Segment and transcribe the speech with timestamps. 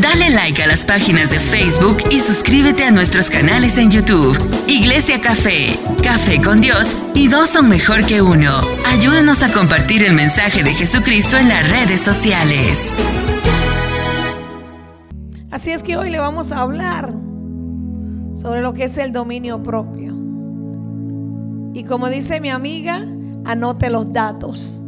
[0.00, 4.36] Dale like a las páginas de Facebook y suscríbete a nuestros canales en YouTube.
[4.66, 8.58] Iglesia Café, Café con Dios y dos son mejor que uno.
[8.86, 12.92] Ayúdanos a compartir el mensaje de Jesucristo en las redes sociales.
[15.52, 17.12] Así es que hoy le vamos a hablar
[18.34, 20.12] sobre lo que es el dominio propio.
[21.72, 23.06] Y como dice mi amiga,
[23.44, 24.80] anote los datos.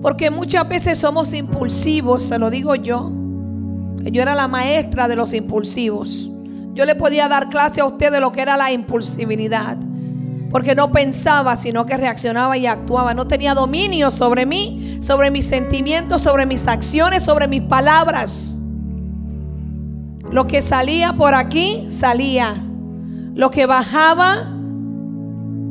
[0.00, 3.17] Porque muchas veces somos impulsivos, se lo digo yo.
[4.04, 6.30] Yo era la maestra de los impulsivos.
[6.74, 9.76] Yo le podía dar clase a usted de lo que era la impulsividad.
[10.50, 13.12] Porque no pensaba, sino que reaccionaba y actuaba.
[13.14, 18.58] No tenía dominio sobre mí, sobre mis sentimientos, sobre mis acciones, sobre mis palabras.
[20.30, 22.54] Lo que salía por aquí, salía.
[23.34, 24.52] Lo que bajaba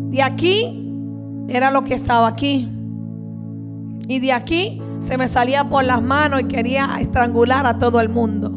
[0.10, 0.84] de aquí,
[1.48, 2.68] era lo que estaba aquí.
[4.08, 8.10] Y de aquí se me salía por las manos y quería estrangular a todo el
[8.10, 8.52] mundo.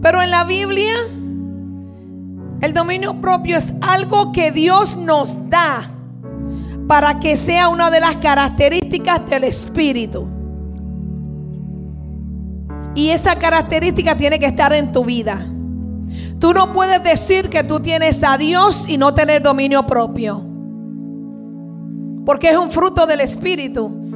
[0.00, 0.94] Pero en la Biblia,
[2.60, 5.82] el dominio propio es algo que Dios nos da
[6.86, 10.26] para que sea una de las características del Espíritu.
[12.94, 15.46] Y esa característica tiene que estar en tu vida.
[16.40, 20.44] Tú no puedes decir que tú tienes a Dios y no tener dominio propio.
[22.24, 24.07] Porque es un fruto del Espíritu.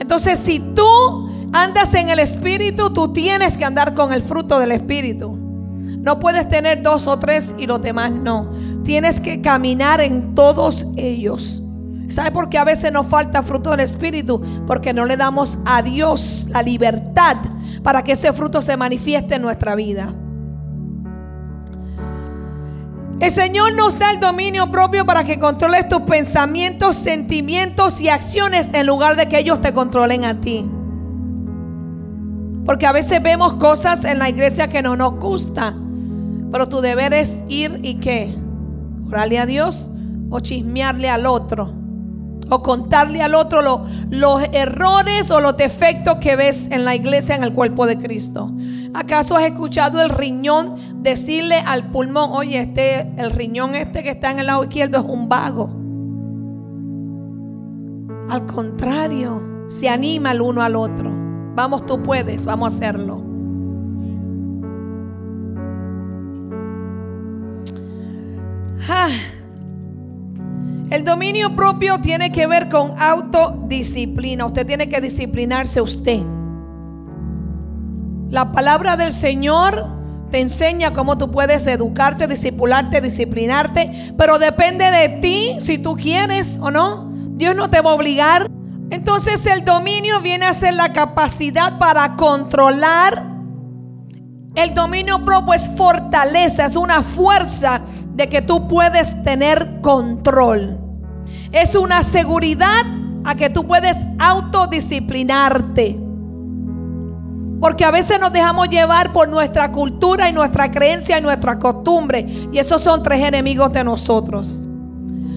[0.00, 4.72] Entonces, si tú andas en el Espíritu, tú tienes que andar con el fruto del
[4.72, 5.36] Espíritu.
[6.00, 8.50] No puedes tener dos o tres y los demás no.
[8.82, 11.62] Tienes que caminar en todos ellos.
[12.08, 14.42] ¿Sabe por qué a veces nos falta fruto del Espíritu?
[14.66, 17.36] Porque no le damos a Dios la libertad
[17.82, 20.14] para que ese fruto se manifieste en nuestra vida.
[23.20, 28.70] El Señor nos da el dominio propio para que controles tus pensamientos, sentimientos y acciones
[28.72, 30.64] en lugar de que ellos te controlen a ti.
[32.64, 35.74] Porque a veces vemos cosas en la iglesia que no nos gusta.
[36.50, 38.34] Pero tu deber es ir y qué?
[39.06, 39.90] Orarle a Dios
[40.30, 41.79] o chismearle al otro
[42.48, 43.60] o contarle al otro
[44.10, 48.50] los errores o los defectos que ves en la iglesia, en el cuerpo de Cristo.
[48.94, 54.30] ¿Acaso has escuchado el riñón decirle al pulmón, oye, este, el riñón este que está
[54.30, 55.70] en el lado izquierdo es un vago?
[58.28, 61.10] Al contrario, se anima el uno al otro.
[61.54, 63.22] Vamos, tú puedes, vamos a hacerlo.
[68.88, 69.08] Ah.
[70.90, 74.44] El dominio propio tiene que ver con autodisciplina.
[74.44, 76.20] Usted tiene que disciplinarse usted.
[78.28, 79.86] La palabra del Señor
[80.32, 86.58] te enseña cómo tú puedes educarte, discipularte, disciplinarte, pero depende de ti si tú quieres
[86.60, 87.08] o no.
[87.36, 88.50] Dios no te va a obligar.
[88.90, 93.30] Entonces el dominio viene a ser la capacidad para controlar.
[94.56, 97.82] El dominio propio es fortaleza, es una fuerza
[98.14, 100.78] de que tú puedes tener control.
[101.52, 102.84] Es una seguridad
[103.24, 105.98] a que tú puedes autodisciplinarte.
[107.60, 112.26] Porque a veces nos dejamos llevar por nuestra cultura y nuestra creencia y nuestra costumbre.
[112.52, 114.62] Y esos son tres enemigos de nosotros.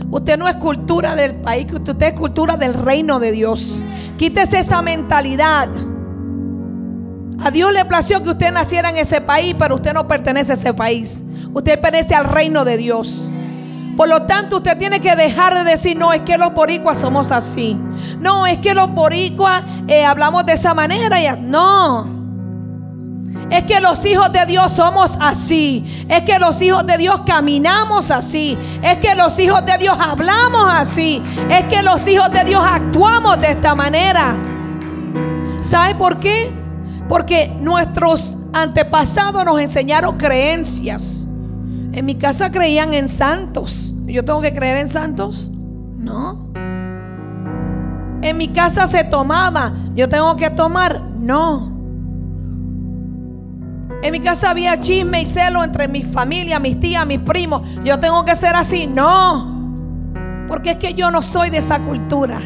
[0.09, 3.83] Usted no es cultura del país, usted es cultura del reino de Dios.
[4.17, 5.67] Quítese esa mentalidad.
[7.43, 10.55] A Dios le plació que usted naciera en ese país, pero usted no pertenece a
[10.55, 11.21] ese país.
[11.51, 13.27] Usted pertenece al reino de Dios.
[13.97, 17.33] Por lo tanto, usted tiene que dejar de decir, no, es que los boricuas somos
[17.33, 17.77] así.
[18.17, 21.21] No, es que los boricuas eh, hablamos de esa manera.
[21.21, 22.07] Y, no.
[23.49, 26.05] Es que los hijos de Dios somos así.
[26.07, 28.57] Es que los hijos de Dios caminamos así.
[28.81, 31.21] Es que los hijos de Dios hablamos así.
[31.49, 34.33] Es que los hijos de Dios actuamos de esta manera.
[35.61, 36.62] ¿Sabe por qué?
[37.09, 41.25] Porque nuestros antepasados nos enseñaron creencias.
[41.91, 43.93] En mi casa creían en santos.
[44.05, 45.49] ¿Yo tengo que creer en santos?
[45.97, 46.51] No.
[48.21, 49.73] En mi casa se tomaba.
[49.95, 51.01] ¿Yo tengo que tomar?
[51.19, 51.71] No.
[54.01, 57.61] En mi casa había chisme y celo entre mi familia, mis tías, mis primos.
[57.83, 58.85] ¿Yo tengo que ser así?
[58.85, 59.53] No.
[60.47, 62.39] Porque es que yo no soy de esa cultura.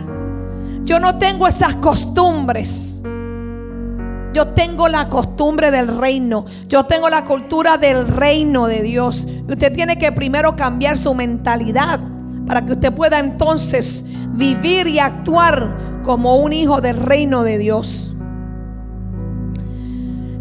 [0.84, 2.97] Yo no tengo esas costumbres.
[4.34, 6.46] Yo tengo la costumbre del reino.
[6.68, 9.28] Yo tengo la cultura del reino de Dios.
[9.28, 12.00] Y usted tiene que primero cambiar su mentalidad
[12.46, 18.14] para que usted pueda entonces vivir y actuar como un hijo del reino de Dios.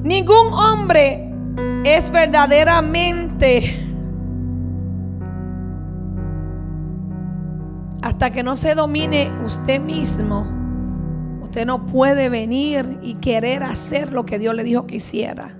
[0.03, 1.33] Ningún hombre
[1.85, 3.83] es verdaderamente
[8.03, 10.56] hasta que no se domine usted mismo
[11.56, 15.56] usted no puede venir y querer hacer lo que Dios le dijo que hiciera.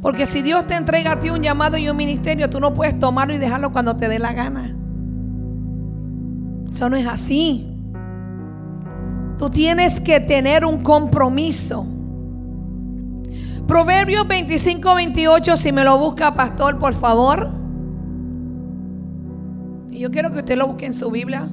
[0.00, 2.96] Porque si Dios te entrega a ti un llamado y un ministerio, tú no puedes
[3.00, 4.76] tomarlo y dejarlo cuando te dé la gana.
[6.70, 7.66] Eso no es así.
[9.36, 11.84] Tú tienes que tener un compromiso.
[13.66, 17.48] Proverbios 25, 28, si me lo busca, pastor, por favor.
[19.90, 21.50] Y yo quiero que usted lo busque en su Biblia.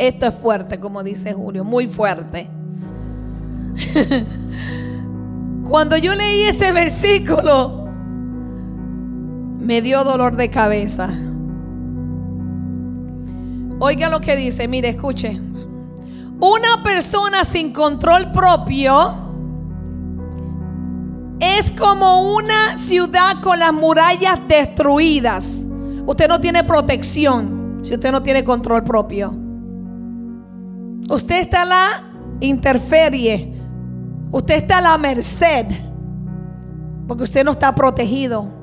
[0.00, 2.48] Esto es fuerte, como dice Julio, muy fuerte.
[5.68, 7.86] Cuando yo leí ese versículo,
[9.58, 11.10] me dio dolor de cabeza.
[13.78, 15.38] Oiga lo que dice, mire, escuche.
[16.40, 19.12] Una persona sin control propio
[21.40, 25.60] es como una ciudad con las murallas destruidas.
[26.06, 29.39] Usted no tiene protección si usted no tiene control propio.
[31.08, 32.02] Usted está a la
[32.40, 33.54] interferie.
[34.30, 35.66] Usted está a la merced.
[37.08, 38.60] Porque usted no está protegido.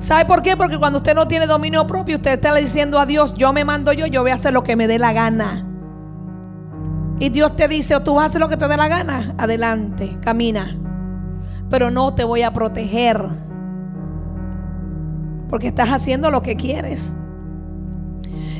[0.00, 0.56] ¿Sabe por qué?
[0.56, 3.92] Porque cuando usted no tiene dominio propio, usted está diciendo a Dios, yo me mando
[3.92, 5.66] yo, yo voy a hacer lo que me dé la gana.
[7.18, 9.34] Y Dios te dice, o tú vas a hacer lo que te dé la gana,
[9.36, 10.74] adelante, camina.
[11.68, 13.22] Pero no te voy a proteger.
[15.50, 17.14] Porque estás haciendo lo que quieres.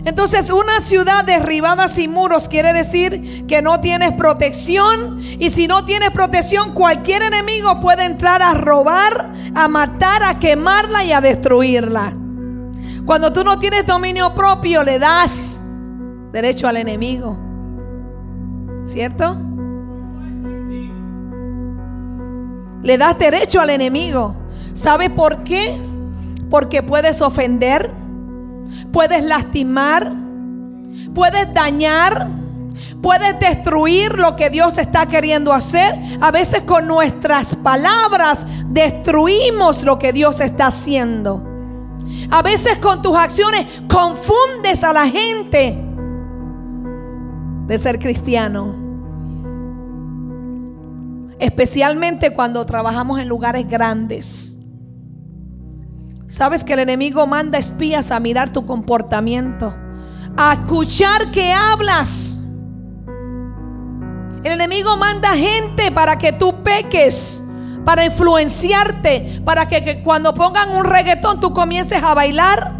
[0.05, 5.85] Entonces una ciudad derribada sin muros quiere decir que no tienes protección y si no
[5.85, 12.15] tienes protección cualquier enemigo puede entrar a robar, a matar, a quemarla y a destruirla.
[13.05, 15.61] Cuando tú no tienes dominio propio le das
[16.33, 17.39] derecho al enemigo.
[18.87, 19.37] ¿Cierto?
[22.83, 24.35] Le das derecho al enemigo.
[24.73, 25.79] ¿Sabe por qué?
[26.49, 27.91] Porque puedes ofender
[28.93, 30.13] puedes lastimar,
[31.15, 32.29] puedes dañar,
[33.03, 35.99] puedes destruir lo que Dios está queriendo hacer.
[36.21, 41.47] A veces con nuestras palabras destruimos lo que Dios está haciendo.
[42.31, 45.79] A veces con tus acciones confundes a la gente
[47.67, 48.75] de ser cristiano.
[51.39, 54.50] Especialmente cuando trabajamos en lugares grandes.
[56.31, 59.75] Sabes que el enemigo manda espías a mirar tu comportamiento,
[60.37, 62.39] a escuchar que hablas.
[64.45, 67.43] El enemigo manda gente para que tú peques,
[67.85, 72.79] para influenciarte, para que, cuando pongan un reggaetón tú comiences a bailar.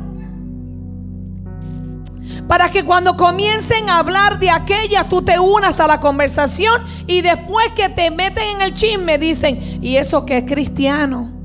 [2.47, 7.21] Para que cuando comiencen a hablar de aquella tú te unas a la conversación y
[7.21, 11.40] después que te meten en el chisme dicen, ¿y eso que es cristiano?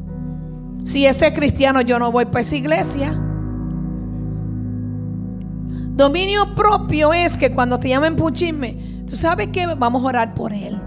[0.85, 3.19] Si ese cristiano yo no voy para esa iglesia.
[5.95, 10.53] Dominio propio es que cuando te llamen puchisme, tú sabes que vamos a orar por
[10.53, 10.79] él.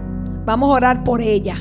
[0.45, 1.57] Vamos a orar por ella.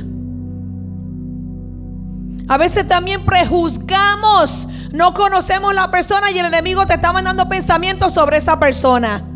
[2.49, 8.15] A veces también prejuzgamos, no conocemos la persona y el enemigo te está mandando pensamientos
[8.15, 9.29] sobre esa persona.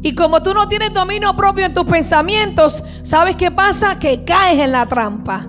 [0.00, 3.98] Y como tú no tienes dominio propio en tus pensamientos, ¿sabes qué pasa?
[3.98, 5.46] Que caes en la trampa.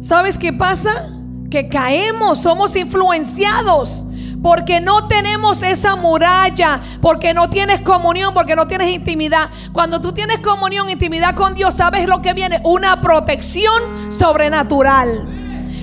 [0.00, 1.10] ¿Sabes qué pasa?
[1.50, 4.04] Que caemos, somos influenciados.
[4.42, 9.48] Porque no tenemos esa muralla, porque no tienes comunión, porque no tienes intimidad.
[9.72, 12.60] Cuando tú tienes comunión, intimidad con Dios, ¿sabes lo que viene?
[12.62, 15.34] Una protección sobrenatural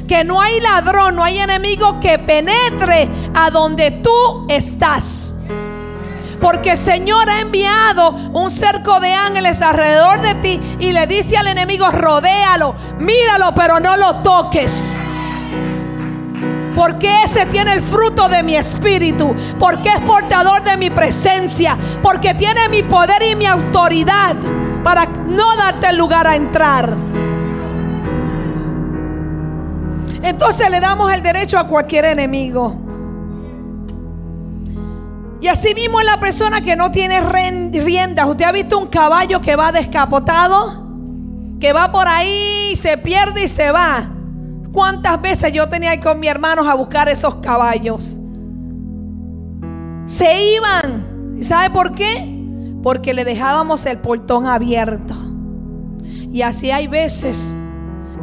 [0.08, 5.36] que no hay ladrón, no hay enemigo que penetre a donde tú estás.
[6.42, 11.38] Porque el Señor ha enviado un cerco de ángeles alrededor de ti y le dice
[11.38, 15.02] al enemigo, rodéalo, míralo, pero no lo toques.
[16.76, 19.36] Porque ese tiene el fruto de mi espíritu.
[19.60, 21.78] Porque es portador de mi presencia.
[22.02, 24.36] Porque tiene mi poder y mi autoridad
[24.84, 26.96] para no darte lugar a entrar.
[30.24, 32.76] Entonces le damos el derecho a cualquier enemigo.
[35.42, 38.28] Y así mismo es la persona que no tiene riendas.
[38.28, 40.88] ¿Usted ha visto un caballo que va descapotado?
[41.60, 44.21] Que va por ahí, se pierde y se va.
[44.72, 48.16] ¿Cuántas veces yo tenía que ir con mis hermanos a buscar esos caballos?
[50.06, 51.36] Se iban.
[51.38, 52.40] ¿Y sabe por qué?
[52.84, 55.16] Porque le dejábamos el portón abierto.
[56.32, 57.56] Y así hay veces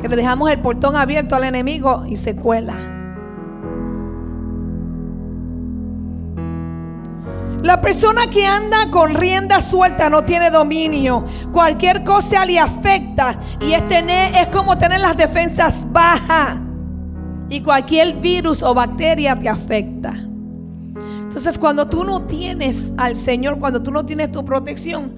[0.00, 2.97] que le dejamos el portón abierto al enemigo y se cuela.
[7.62, 11.24] La persona que anda con rienda suelta no tiene dominio.
[11.52, 16.60] Cualquier cosa le afecta y es, tener, es como tener las defensas bajas.
[17.48, 20.14] Y cualquier virus o bacteria te afecta.
[21.22, 25.16] Entonces cuando tú no tienes al Señor, cuando tú no tienes tu protección,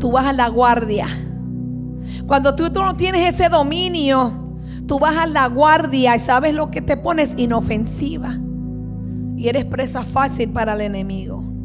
[0.00, 1.06] tú bajas la guardia.
[2.26, 4.32] Cuando tú, tú no tienes ese dominio,
[4.86, 8.36] tú bajas la guardia y sabes lo que te pones inofensiva.
[9.36, 11.57] Y eres presa fácil para el enemigo.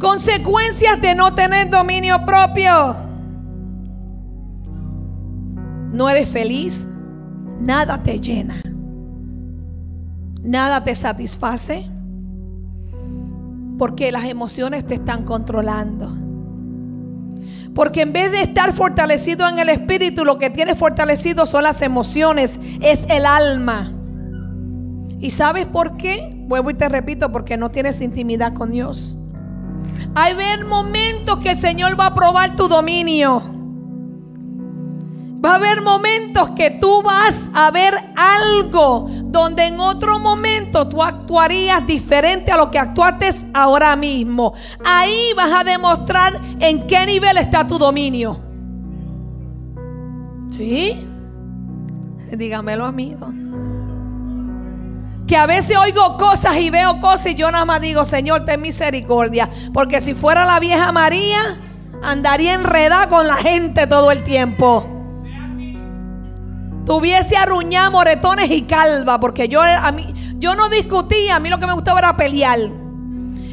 [0.00, 2.96] Consecuencias de no tener dominio propio.
[5.92, 6.86] No eres feliz.
[7.60, 8.62] Nada te llena.
[10.42, 11.90] Nada te satisface.
[13.76, 16.08] Porque las emociones te están controlando.
[17.74, 21.82] Porque en vez de estar fortalecido en el espíritu, lo que tienes fortalecido son las
[21.82, 23.92] emociones, es el alma.
[25.18, 26.34] ¿Y sabes por qué?
[26.48, 29.18] Vuelvo y te repito, porque no tienes intimidad con Dios.
[30.14, 33.42] Hay ver momentos que el Señor va a probar tu dominio.
[35.42, 41.02] Va a haber momentos que tú vas a ver algo donde en otro momento tú
[41.02, 44.52] actuarías diferente a lo que actuaste ahora mismo.
[44.84, 48.38] Ahí vas a demostrar en qué nivel está tu dominio.
[50.50, 51.06] ¿Sí?
[52.32, 53.32] Dígamelo, amigo
[55.30, 58.60] que a veces oigo cosas y veo cosas y yo nada más digo, Señor, ten
[58.60, 59.48] misericordia.
[59.72, 61.56] Porque si fuera la vieja María,
[62.02, 64.84] andaría enredada con la gente todo el tiempo.
[66.84, 71.60] Tuviese arruñar moretones y calva, porque yo, a mí, yo no discutía, a mí lo
[71.60, 72.58] que me gustaba era pelear.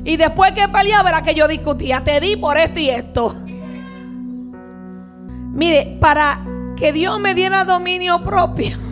[0.04, 3.36] Y después que peleaba era que yo discutía, te di por esto y esto.
[5.54, 6.40] Mire, para
[6.76, 8.87] que Dios me diera dominio propio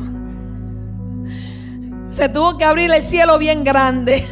[2.16, 4.26] se tuvo que abrir el cielo bien grande.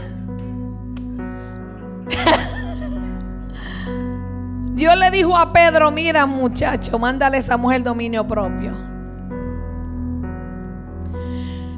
[4.74, 8.72] Dios le dijo a Pedro, mira muchacho, mándale a esa mujer dominio propio.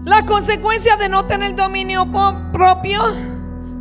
[0.03, 2.05] Las consecuencias de no tener dominio
[2.53, 3.01] propio,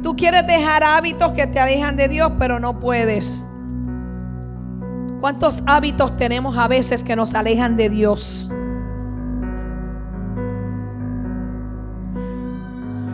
[0.02, 3.46] tú quieres dejar hábitos que te alejan de Dios, pero no puedes.
[5.20, 8.50] ¿Cuántos hábitos tenemos a veces que nos alejan de Dios?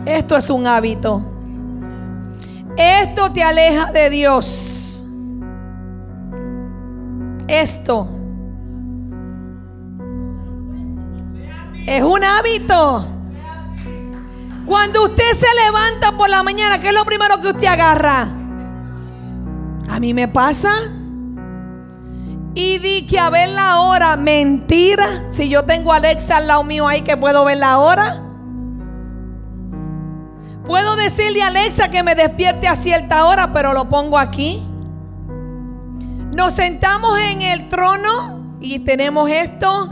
[0.05, 1.21] Esto es un hábito.
[2.77, 5.03] Esto te aleja de Dios.
[7.47, 8.07] Esto
[11.85, 13.05] es un hábito.
[14.65, 18.27] Cuando usted se levanta por la mañana, ¿qué es lo primero que usted agarra?
[19.89, 20.71] A mí me pasa.
[22.53, 24.15] Y di que a ver la hora.
[24.15, 25.25] Mentira.
[25.29, 28.30] Si yo tengo a Alexa al lado mío ahí que puedo ver la hora.
[30.65, 34.63] Puedo decirle a Alexa que me despierte a cierta hora, pero lo pongo aquí.
[36.33, 39.89] Nos sentamos en el trono y tenemos esto.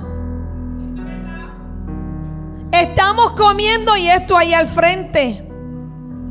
[2.71, 5.49] Estamos comiendo y esto ahí al frente.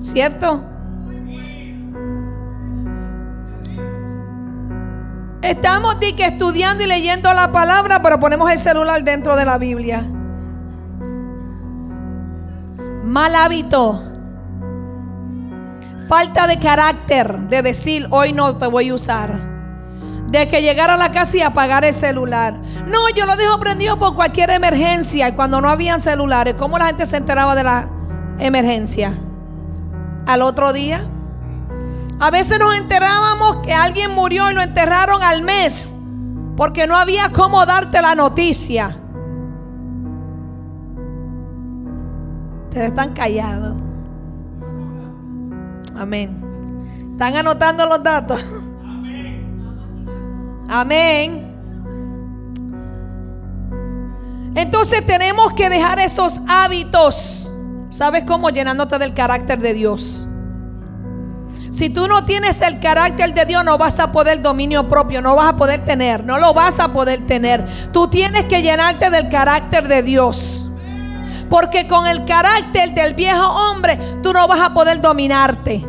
[0.01, 0.65] ¿Cierto?
[5.43, 10.05] Estamos estudiando y leyendo la palabra, pero ponemos el celular dentro de la Biblia.
[13.05, 14.08] Mal hábito.
[16.09, 19.39] Falta de carácter de decir, hoy no te voy a usar.
[20.29, 22.55] De que llegar a la casa y apagar el celular.
[22.87, 25.29] No, yo lo dejo prendido por cualquier emergencia.
[25.29, 27.91] Y cuando no habían celulares, ¿cómo la gente se enteraba de la
[28.39, 29.13] emergencia?
[30.27, 31.03] Al otro día.
[32.21, 35.95] A veces nos enterábamos que alguien murió y lo enterraron al mes.
[36.57, 38.97] Porque no había cómo darte la noticia.
[42.65, 43.88] Ustedes están callados.
[45.97, 46.37] Amén.
[47.13, 48.45] ¿Están anotando los datos?
[50.69, 51.49] Amén.
[54.55, 57.51] Entonces tenemos que dejar esos hábitos.
[57.91, 58.51] ¿Sabes cómo?
[58.51, 60.27] Llenándote del carácter de Dios.
[61.71, 65.37] Si tú no tienes el carácter de Dios, no vas a poder dominio propio, no
[65.37, 67.65] vas a poder tener, no lo vas a poder tener.
[67.93, 70.68] Tú tienes que llenarte del carácter de Dios.
[71.49, 75.85] Porque con el carácter del viejo hombre tú no vas a poder dominarte.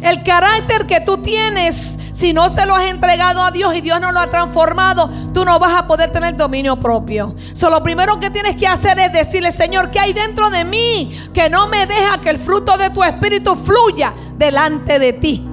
[0.00, 4.00] El carácter que tú tienes, si no se lo has entregado a Dios y Dios
[4.00, 7.36] no lo ha transformado, tú no vas a poder tener dominio propio.
[7.54, 11.16] So, lo primero que tienes que hacer es decirle, Señor, ¿qué hay dentro de mí
[11.32, 15.46] que no me deja que el fruto de tu espíritu fluya delante de ti?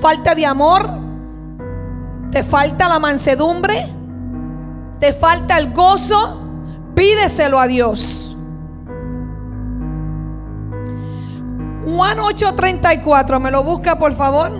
[0.00, 0.86] Falta de amor,
[2.30, 3.88] te falta la mansedumbre,
[4.98, 6.40] te falta el gozo,
[6.94, 8.36] pídeselo a Dios.
[11.84, 14.52] Juan 8:34, ¿me lo busca por favor?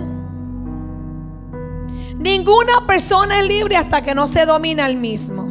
[2.17, 5.45] Ninguna persona es libre hasta que no se domina el mismo.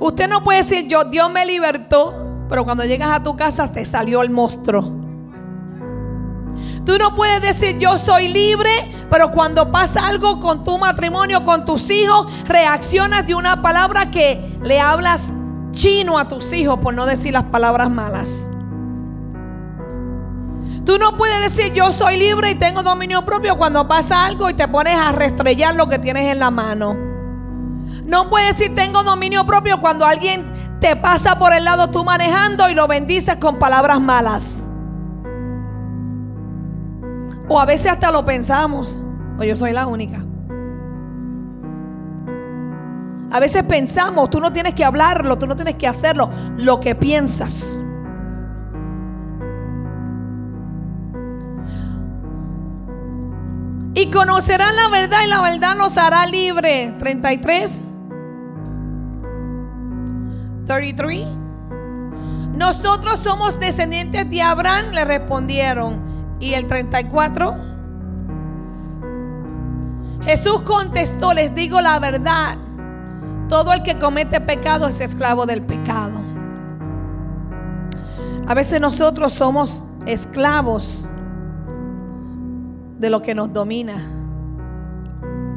[0.00, 2.14] Usted no puede decir, yo, Dios me libertó,
[2.48, 4.97] pero cuando llegas a tu casa te salió el monstruo.
[6.88, 8.70] Tú no puedes decir yo soy libre,
[9.10, 14.56] pero cuando pasa algo con tu matrimonio, con tus hijos, reaccionas de una palabra que
[14.62, 15.30] le hablas
[15.70, 18.48] chino a tus hijos por no decir las palabras malas.
[20.86, 24.54] Tú no puedes decir yo soy libre y tengo dominio propio cuando pasa algo y
[24.54, 26.96] te pones a restrellar lo que tienes en la mano.
[28.04, 32.70] No puedes decir tengo dominio propio cuando alguien te pasa por el lado tú manejando
[32.70, 34.67] y lo bendices con palabras malas.
[37.48, 39.00] O a veces hasta lo pensamos.
[39.38, 40.22] O yo soy la única.
[43.30, 46.94] A veces pensamos, tú no tienes que hablarlo, tú no tienes que hacerlo, lo que
[46.94, 47.78] piensas.
[53.94, 56.94] Y conocerán la verdad y la verdad nos hará libre.
[56.98, 57.82] 33.
[60.66, 61.26] 33.
[62.54, 66.07] Nosotros somos descendientes de Abraham, le respondieron.
[66.40, 67.56] Y el 34.
[70.22, 72.56] Jesús contestó, les digo la verdad.
[73.48, 76.18] Todo el que comete pecado es esclavo del pecado.
[78.46, 81.06] A veces nosotros somos esclavos
[82.98, 83.96] de lo que nos domina.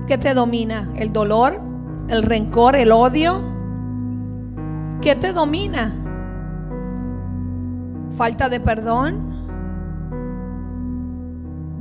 [0.08, 0.90] ¿Qué te domina?
[0.96, 1.60] ¿El dolor?
[2.08, 2.76] ¿El rencor?
[2.76, 3.42] ¿El odio?
[5.02, 5.96] ¿Qué te domina?
[8.16, 9.41] ¿Falta de perdón?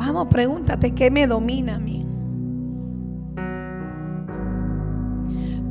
[0.00, 2.06] Vamos, pregúntate, ¿qué me domina a mí?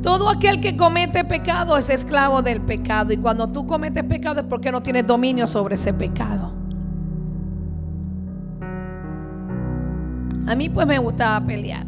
[0.04, 3.12] Todo aquel que comete pecado es esclavo del pecado.
[3.12, 6.54] Y cuando tú cometes pecado es porque no tienes dominio sobre ese pecado.
[10.46, 11.84] A mí pues me gustaba pelear.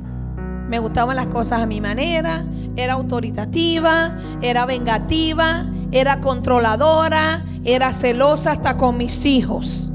[0.68, 2.44] Me gustaban las cosas a mi manera.
[2.74, 9.91] Era autoritativa, era vengativa, era controladora, era celosa hasta con mis hijos.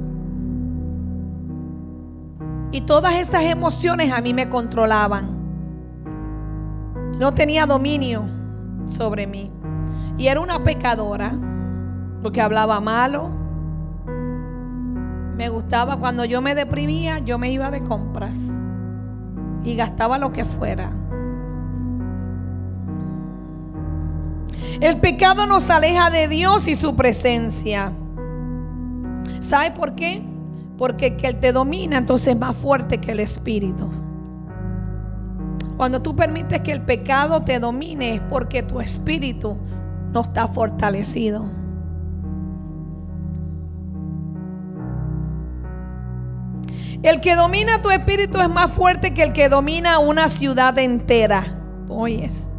[2.71, 5.37] Y todas esas emociones a mí me controlaban.
[7.17, 8.23] No tenía dominio
[8.87, 9.51] sobre mí.
[10.17, 11.33] Y era una pecadora
[12.21, 13.29] porque hablaba malo.
[15.35, 18.51] Me gustaba cuando yo me deprimía, yo me iba de compras
[19.63, 20.91] y gastaba lo que fuera.
[24.79, 27.91] El pecado nos aleja de Dios y su presencia.
[29.39, 30.23] ¿Sabe por qué?
[30.77, 33.89] Porque el que te domina entonces es más fuerte que el espíritu.
[35.77, 39.57] Cuando tú permites que el pecado te domine es porque tu espíritu
[40.11, 41.45] no está fortalecido.
[47.03, 51.45] El que domina tu espíritu es más fuerte que el que domina una ciudad entera.
[51.87, 52.51] Oyes.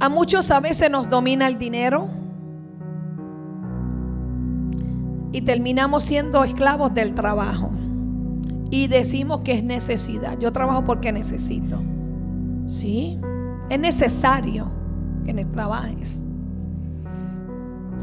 [0.00, 2.08] A muchos a veces nos domina el dinero
[5.32, 7.70] y terminamos siendo esclavos del trabajo.
[8.70, 10.38] Y decimos que es necesidad.
[10.38, 11.80] Yo trabajo porque necesito.
[12.68, 13.18] Sí,
[13.68, 14.70] es necesario
[15.24, 16.22] que trabajes.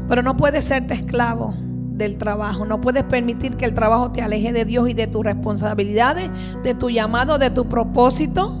[0.08, 1.54] Pero no puedes serte esclavo
[1.92, 2.64] del trabajo.
[2.64, 6.30] No puedes permitir que el trabajo te aleje de Dios y de tus responsabilidades,
[6.62, 8.58] de tu llamado, de tu propósito.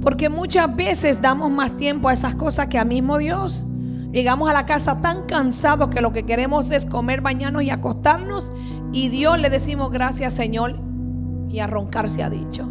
[0.00, 3.64] Porque muchas veces damos más tiempo a esas cosas que a mismo Dios.
[4.12, 8.52] Llegamos a la casa tan cansados que lo que queremos es comer, bañarnos y acostarnos.
[8.92, 10.78] Y Dios le decimos gracias Señor.
[11.48, 12.68] Y a roncar se ha dicho.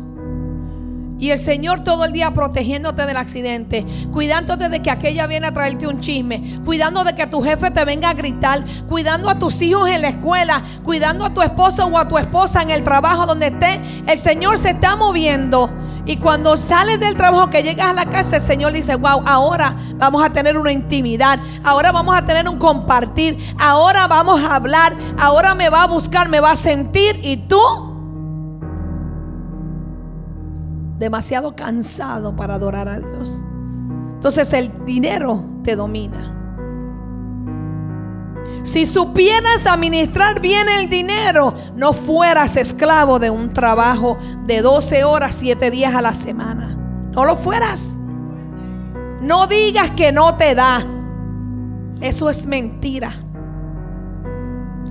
[1.22, 5.54] Y el Señor todo el día protegiéndote del accidente, cuidándote de que aquella viene a
[5.54, 9.62] traerte un chisme, cuidando de que tu jefe te venga a gritar, cuidando a tus
[9.62, 13.28] hijos en la escuela, cuidando a tu esposo o a tu esposa en el trabajo
[13.28, 13.80] donde esté.
[14.08, 15.70] El Señor se está moviendo.
[16.08, 19.76] Y cuando sales del trabajo que llegas a la casa, el Señor dice, wow, ahora
[19.98, 24.98] vamos a tener una intimidad, ahora vamos a tener un compartir, ahora vamos a hablar,
[25.20, 27.91] ahora me va a buscar, me va a sentir y tú
[31.02, 33.44] demasiado cansado para adorar a Dios.
[34.14, 36.38] Entonces el dinero te domina.
[38.64, 45.36] Si supieras administrar bien el dinero, no fueras esclavo de un trabajo de 12 horas,
[45.36, 46.78] 7 días a la semana.
[47.12, 47.98] No lo fueras.
[49.22, 50.86] No digas que no te da.
[52.00, 53.12] Eso es mentira.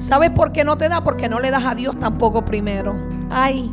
[0.00, 1.04] ¿Sabes por qué no te da?
[1.04, 2.96] Porque no le das a Dios tampoco primero.
[3.30, 3.72] Ay.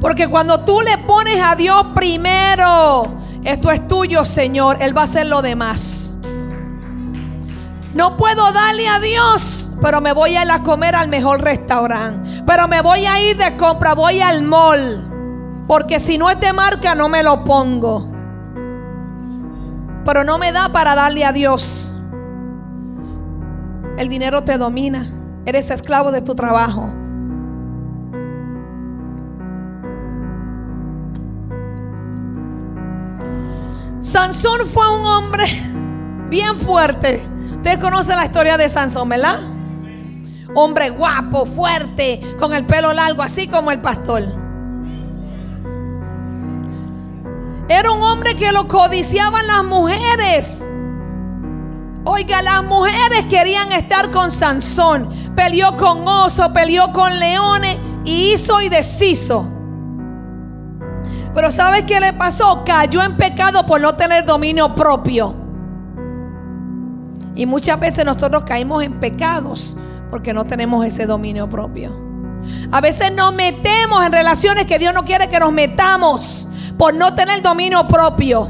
[0.00, 3.02] Porque cuando tú le pones a Dios primero,
[3.44, 6.14] esto es tuyo, Señor, Él va a hacer lo demás.
[7.94, 12.42] No puedo darle a Dios, pero me voy a ir a comer al mejor restaurante.
[12.46, 15.04] Pero me voy a ir de compra, voy al mall.
[15.66, 18.08] Porque si no es marca, no me lo pongo.
[20.04, 21.92] pero no me da para darle a Dios.
[23.98, 25.12] El dinero te domina.
[25.44, 26.90] Eres esclavo de tu trabajo.
[34.08, 35.44] Sansón fue un hombre
[36.30, 37.20] bien fuerte.
[37.56, 39.38] Ustedes conocen la historia de Sansón, ¿verdad?
[40.54, 44.22] Hombre guapo, fuerte, con el pelo largo, así como el pastor.
[47.68, 50.64] Era un hombre que lo codiciaban las mujeres.
[52.04, 55.10] Oiga, las mujeres querían estar con Sansón.
[55.36, 59.57] Peleó con oso, peleó con leones y hizo y deshizo.
[61.34, 62.62] Pero ¿sabes qué le pasó?
[62.64, 65.34] Cayó en pecado por no tener dominio propio.
[67.34, 69.76] Y muchas veces nosotros caímos en pecados
[70.10, 71.92] porque no tenemos ese dominio propio.
[72.72, 77.14] A veces nos metemos en relaciones que Dios no quiere que nos metamos por no
[77.14, 78.48] tener dominio propio.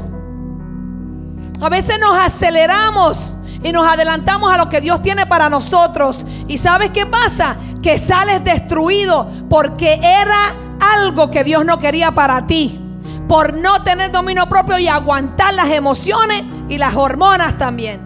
[1.61, 6.25] A veces nos aceleramos y nos adelantamos a lo que Dios tiene para nosotros.
[6.47, 7.57] ¿Y sabes qué pasa?
[7.81, 12.79] Que sales destruido porque era algo que Dios no quería para ti.
[13.27, 18.01] Por no tener dominio propio y aguantar las emociones y las hormonas también.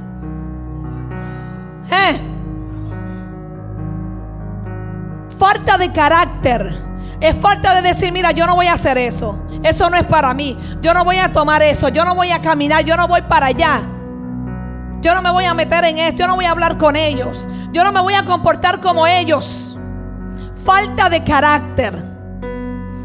[1.89, 2.19] ¿Eh?
[5.37, 6.73] Falta de carácter.
[7.19, 9.37] Es falta de decir, mira, yo no voy a hacer eso.
[9.63, 10.57] Eso no es para mí.
[10.81, 11.87] Yo no voy a tomar eso.
[11.87, 12.83] Yo no voy a caminar.
[12.83, 13.81] Yo no voy para allá.
[15.01, 16.17] Yo no me voy a meter en eso.
[16.17, 17.47] Yo no voy a hablar con ellos.
[17.71, 19.77] Yo no me voy a comportar como ellos.
[20.65, 22.12] Falta de carácter.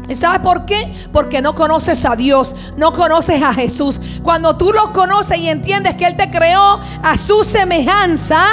[0.09, 0.91] ¿Y sabes por qué?
[1.13, 4.01] Porque no conoces a Dios, no conoces a Jesús.
[4.23, 8.43] Cuando tú lo conoces y entiendes que Él te creó a su semejanza,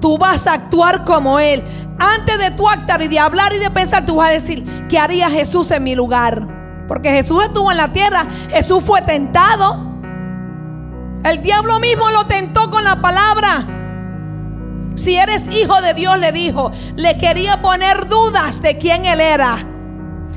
[0.00, 1.64] tú vas a actuar como Él.
[1.98, 5.00] Antes de tú actuar y de hablar y de pensar, tú vas a decir, ¿qué
[5.00, 6.46] haría Jesús en mi lugar?
[6.86, 9.90] Porque Jesús estuvo en la tierra, Jesús fue tentado.
[11.24, 13.66] El diablo mismo lo tentó con la palabra.
[14.94, 19.66] Si eres hijo de Dios, le dijo, le quería poner dudas de quién Él era.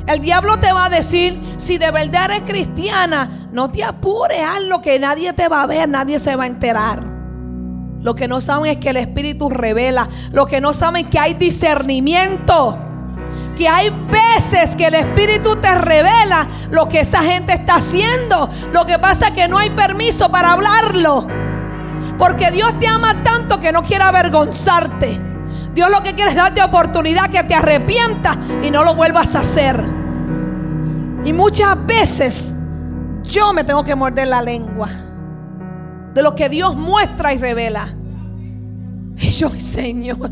[0.05, 4.61] El diablo te va a decir, si de verdad eres cristiana, no te apures, haz
[4.61, 7.03] lo que nadie te va a ver, nadie se va a enterar.
[8.01, 10.09] Lo que no saben es que el Espíritu revela.
[10.33, 12.77] Lo que no saben es que hay discernimiento.
[13.57, 18.49] Que hay veces que el Espíritu te revela lo que esa gente está haciendo.
[18.73, 21.27] Lo que pasa es que no hay permiso para hablarlo.
[22.17, 25.32] Porque Dios te ama tanto que no quiere avergonzarte.
[25.73, 29.39] Dios lo que quiere es darte oportunidad que te arrepientas y no lo vuelvas a
[29.39, 29.83] hacer.
[31.25, 32.53] Y muchas veces
[33.23, 34.89] yo me tengo que morder la lengua
[36.13, 37.87] de lo que Dios muestra y revela.
[39.15, 40.29] Y yo, Señor,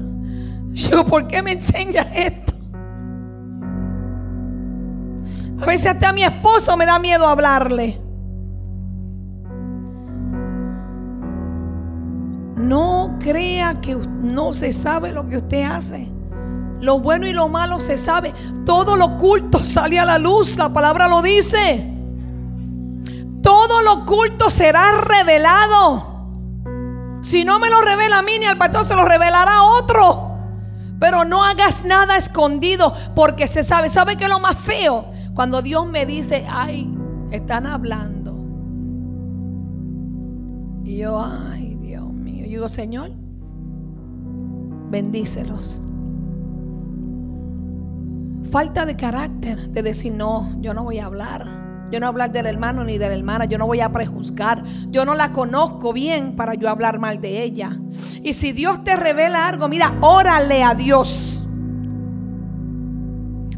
[0.71, 2.53] yo, ¿por qué me enseñas esto?
[5.61, 8.01] A veces hasta a mi esposo me da miedo hablarle.
[13.21, 16.11] Crea que no se sabe lo que usted hace.
[16.79, 18.33] Lo bueno y lo malo se sabe.
[18.65, 20.57] Todo lo oculto sale a la luz.
[20.57, 21.87] La palabra lo dice.
[23.41, 26.09] Todo lo oculto será revelado.
[27.21, 30.27] Si no me lo revela a mí ni al pastor, se lo revelará a otro.
[30.99, 33.89] Pero no hagas nada escondido porque se sabe.
[33.89, 35.05] ¿Sabe qué es lo más feo?
[35.33, 36.93] Cuando Dios me dice, ay,
[37.31, 38.31] están hablando.
[40.83, 41.50] Y yo, ay
[42.69, 43.11] Señor,
[44.89, 45.81] bendícelos.
[48.49, 51.45] Falta de carácter de decir, no, yo no voy a hablar.
[51.91, 53.45] Yo no voy a hablar del hermano ni de la hermana.
[53.45, 54.63] Yo no voy a prejuzgar.
[54.89, 57.77] Yo no la conozco bien para yo hablar mal de ella.
[58.21, 61.40] Y si Dios te revela algo, mira, órale a Dios.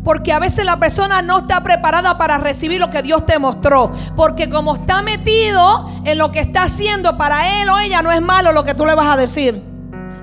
[0.03, 3.91] Porque a veces la persona no está preparada para recibir lo que Dios te mostró.
[4.15, 8.21] Porque como está metido en lo que está haciendo para él o ella, no es
[8.21, 9.63] malo lo que tú le vas a decir.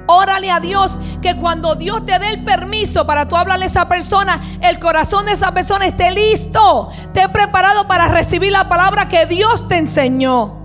[0.06, 3.88] Órale a Dios que cuando Dios te dé el permiso para tú hablarle a esa
[3.88, 9.26] persona, el corazón de esa persona esté listo, esté preparado para recibir la palabra que
[9.26, 10.64] Dios te enseñó.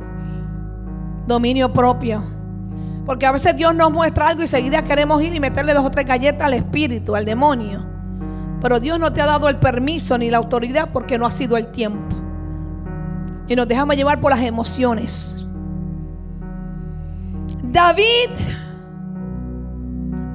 [1.28, 2.24] Dominio propio.
[3.06, 5.92] Porque a veces Dios nos muestra algo y seguida queremos ir y meterle dos o
[5.92, 7.95] tres galletas al espíritu, al demonio.
[8.62, 11.58] Pero Dios no te ha dado el permiso ni la autoridad porque no ha sido
[11.58, 12.16] el tiempo.
[13.48, 15.38] Y nos dejamos llevar por las emociones.
[17.64, 18.32] David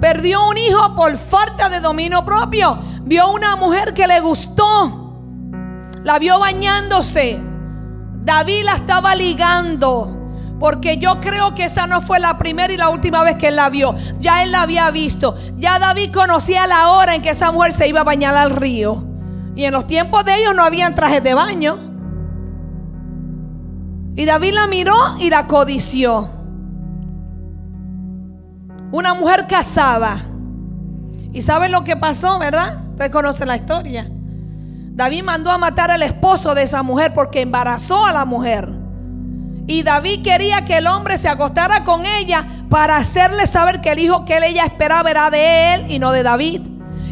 [0.00, 2.78] perdió un hijo por falta de dominio propio.
[3.02, 5.16] Vio una mujer que le gustó.
[6.04, 7.40] La vio bañándose.
[8.22, 10.19] David la estaba ligando.
[10.60, 13.56] Porque yo creo que esa no fue la primera y la última vez que él
[13.56, 13.94] la vio.
[14.18, 15.34] Ya él la había visto.
[15.56, 19.02] Ya David conocía la hora en que esa mujer se iba a bañar al río.
[19.56, 21.78] Y en los tiempos de ellos no habían trajes de baño.
[24.14, 26.28] Y David la miró y la codició.
[28.92, 30.18] Una mujer casada.
[31.32, 32.90] ¿Y saben lo que pasó, verdad?
[32.90, 34.10] Ustedes conocen la historia.
[34.10, 38.79] David mandó a matar al esposo de esa mujer porque embarazó a la mujer.
[39.70, 44.00] Y David quería que el hombre se acostara con ella para hacerle saber que el
[44.00, 46.62] hijo que ella esperaba era de él y no de David.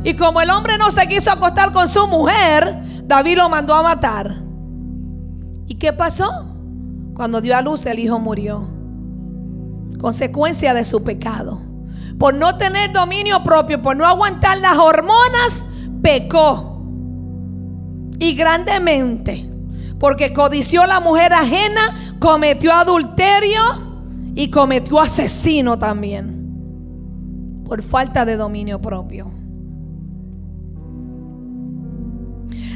[0.03, 3.85] Y como el hombre no se quiso acostar con su mujer, David lo mandó a
[3.85, 4.35] matar.
[5.69, 6.29] ¿Y qué pasó?
[7.15, 8.69] Cuando dio a luz el hijo murió.
[10.01, 11.61] Consecuencia de su pecado.
[12.19, 15.65] Por no tener dominio propio, por no aguantar las hormonas,
[16.03, 16.83] pecó.
[18.19, 19.48] Y grandemente.
[19.99, 23.61] Porque codició la mujer ajena, cometió adulterio
[24.35, 27.63] y cometió asesino también.
[27.65, 29.31] Por falta de dominio propio.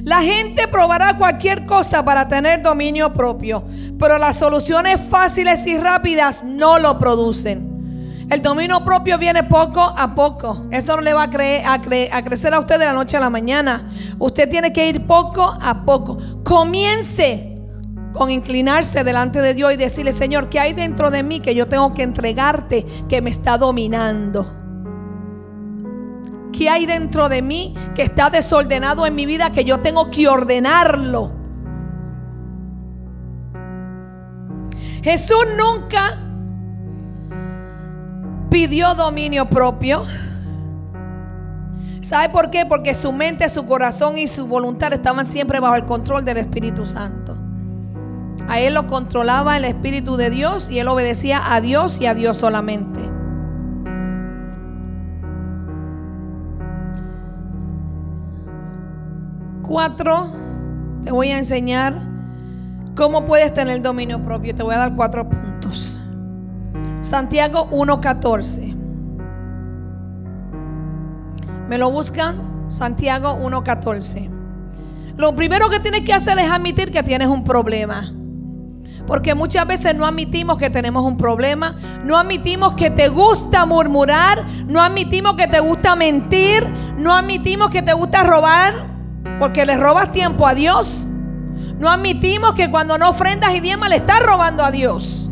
[0.03, 3.65] La gente probará cualquier cosa para tener dominio propio,
[4.01, 7.72] pero las soluciones fáciles y rápidas no lo producen.
[8.31, 10.67] El dominio propio viene poco a poco.
[10.71, 13.89] Eso no le va a, a, crecer a usted de la noche a la mañana.
[14.19, 16.19] Usted tiene que ir poco a poco.
[16.45, 17.53] Comience
[18.13, 21.67] con inclinarse delante de Dios y decirle, Señor, ¿qué hay dentro de mí que yo
[21.67, 24.59] tengo que entregarte que me está dominando?
[26.53, 30.29] ¿Qué hay dentro de mí que está desordenado en mi vida que yo tengo que
[30.29, 31.33] ordenarlo?
[35.03, 36.22] Jesús nunca
[38.53, 40.05] pidió dominio propio.
[42.03, 42.67] ¿Sabe por qué?
[42.67, 46.85] Porque su mente, su corazón y su voluntad estaban siempre bajo el control del Espíritu
[46.85, 47.35] Santo.
[48.49, 52.13] A él lo controlaba el Espíritu de Dios y él obedecía a Dios y a
[52.13, 53.01] Dios solamente.
[59.63, 60.29] Cuatro,
[61.05, 62.03] te voy a enseñar
[62.95, 64.55] cómo puedes tener dominio propio.
[64.55, 65.52] Te voy a dar cuatro puntos.
[67.03, 68.77] Santiago 1.14.
[71.69, 72.69] ¿Me lo buscan?
[72.69, 74.31] Santiago 1.14.
[75.17, 78.13] Lo primero que tienes que hacer es admitir que tienes un problema.
[79.05, 84.45] Porque muchas veces no admitimos que tenemos un problema, no admitimos que te gusta murmurar,
[84.69, 86.65] no admitimos que te gusta mentir,
[86.97, 88.75] no admitimos que te gusta robar,
[89.41, 91.09] porque le robas tiempo a Dios.
[91.81, 95.29] No admitimos que cuando no ofrendas y diezmas le estás robando a Dios.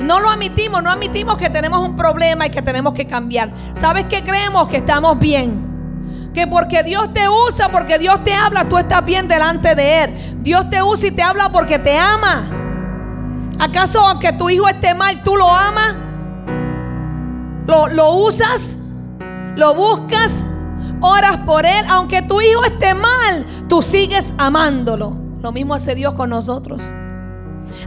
[0.00, 3.50] No lo admitimos, no admitimos que tenemos un problema y que tenemos que cambiar.
[3.74, 4.68] ¿Sabes qué creemos?
[4.68, 6.30] Que estamos bien.
[6.34, 10.14] Que porque Dios te usa, porque Dios te habla, tú estás bien delante de Él.
[10.42, 12.48] Dios te usa y te habla porque te ama.
[13.58, 15.96] ¿Acaso aunque tu hijo esté mal, tú lo amas?
[17.66, 18.76] ¿Lo, lo usas?
[19.56, 20.50] ¿Lo buscas?
[21.00, 25.16] oras por él, aunque tu hijo esté mal, tú sigues amándolo.
[25.42, 26.82] Lo mismo hace Dios con nosotros.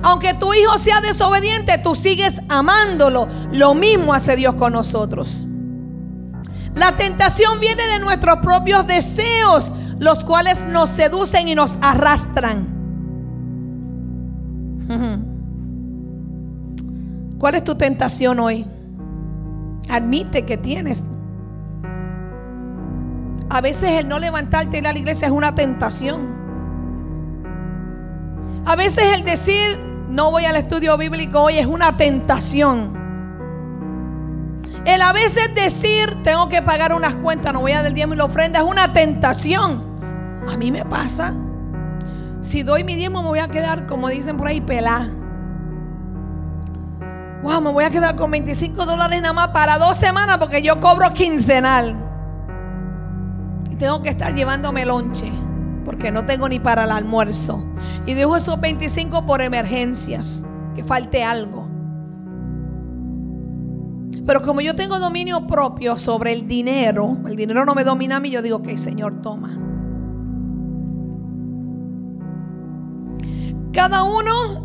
[0.02, 3.28] Aunque tu hijo sea desobediente, tú sigues amándolo.
[3.52, 5.48] Lo mismo hace Dios con nosotros.
[6.76, 9.70] La tentación viene de nuestros propios deseos,
[10.00, 12.74] los cuales nos seducen y nos arrastran.
[17.38, 18.66] ¿Cuál es tu tentación hoy?
[19.90, 21.04] Admite que tienes
[23.54, 26.43] a veces el no levantarte y ir a la iglesia es una tentación.
[28.66, 29.78] A veces el decir
[30.10, 33.02] no voy al estudio bíblico hoy es una tentación.
[34.86, 38.18] El a veces decir tengo que pagar unas cuentas, no voy a del diezmo y
[38.18, 39.84] la ofrenda es una tentación.
[40.50, 41.34] A mí me pasa.
[42.42, 45.08] Si doy mi diezmo me voy a quedar, como dicen por ahí, pelá.
[47.42, 50.80] Wow, me voy a quedar con 25 dólares nada más para dos semanas porque yo
[50.80, 52.04] cobro quincenal
[53.84, 55.30] tengo que estar llevándome lonche
[55.84, 57.64] porque no tengo ni para el almuerzo.
[58.06, 61.68] Y dejo esos 25 por emergencias, que falte algo.
[64.26, 68.20] Pero como yo tengo dominio propio sobre el dinero, el dinero no me domina a
[68.20, 69.60] mí, yo digo, que Señor, toma.
[73.74, 74.64] Cada uno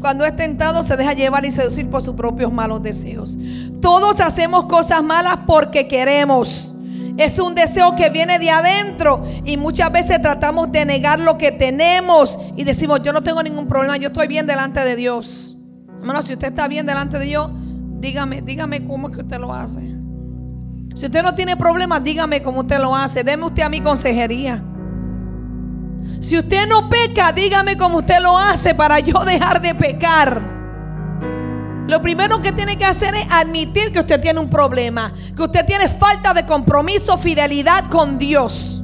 [0.00, 3.38] cuando es tentado se deja llevar y seducir por sus propios malos deseos.
[3.80, 6.71] Todos hacemos cosas malas porque queremos.
[7.16, 11.52] Es un deseo que viene de adentro y muchas veces tratamos de negar lo que
[11.52, 15.56] tenemos y decimos, yo no tengo ningún problema, yo estoy bien delante de Dios.
[16.00, 17.50] Hermano, si usted está bien delante de Dios,
[18.00, 19.80] dígame, dígame cómo es que usted lo hace.
[20.94, 23.24] Si usted no tiene problemas, dígame cómo usted lo hace.
[23.24, 24.62] Deme usted a mi consejería.
[26.20, 30.61] Si usted no peca, dígame cómo usted lo hace para yo dejar de pecar.
[31.88, 35.66] Lo primero que tiene que hacer es admitir que usted tiene un problema, que usted
[35.66, 38.82] tiene falta de compromiso, fidelidad con Dios.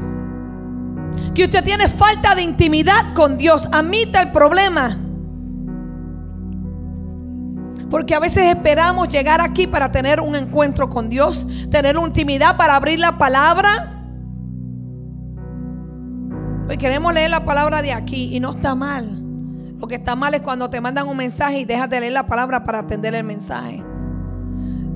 [1.35, 3.69] Que usted tiene falta de intimidad con Dios.
[3.71, 4.99] Admita el problema.
[7.91, 12.77] Porque a veces esperamos llegar aquí para tener un encuentro con Dios, tener intimidad para
[12.77, 13.95] abrir la palabra.
[16.69, 19.18] Hoy queremos leer la palabra de aquí y no está mal.
[19.79, 22.27] Lo que está mal es cuando te mandan un mensaje y dejas de leer la
[22.27, 23.85] palabra para atender el mensaje.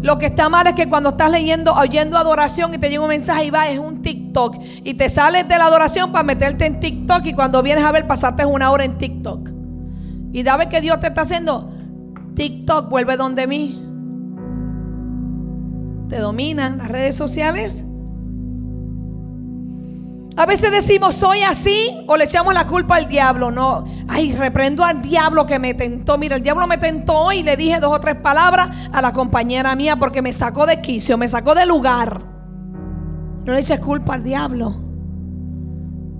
[0.02, 3.08] Lo que está mal es que cuando estás leyendo, oyendo adoración y te llega un
[3.08, 4.56] mensaje y va, es un TikTok.
[4.82, 8.08] Y te sales de la adoración para meterte en TikTok y cuando vienes a ver
[8.08, 9.50] pasaste una hora en TikTok.
[10.32, 11.70] Y da que Dios te está haciendo,
[12.34, 13.78] TikTok vuelve donde mí.
[16.08, 17.86] Te dominan las redes sociales.
[20.36, 23.50] A veces decimos, soy así, o le echamos la culpa al diablo.
[23.50, 26.16] No, ay, reprendo al diablo que me tentó.
[26.16, 29.74] Mira, el diablo me tentó y le dije dos o tres palabras a la compañera
[29.76, 32.22] mía porque me sacó de quicio, me sacó de lugar.
[33.44, 34.74] No le eches culpa al diablo.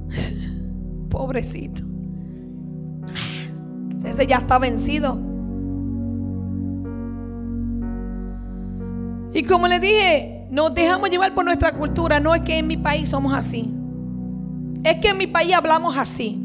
[1.08, 1.82] Pobrecito.
[4.04, 5.18] Ese ya está vencido.
[9.32, 12.20] Y como le dije, nos dejamos llevar por nuestra cultura.
[12.20, 13.74] No es que en mi país somos así.
[14.84, 16.44] Es que en mi país hablamos así.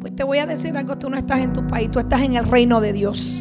[0.00, 2.34] Pues te voy a decir algo, tú no estás en tu país, tú estás en
[2.34, 3.40] el reino de Dios.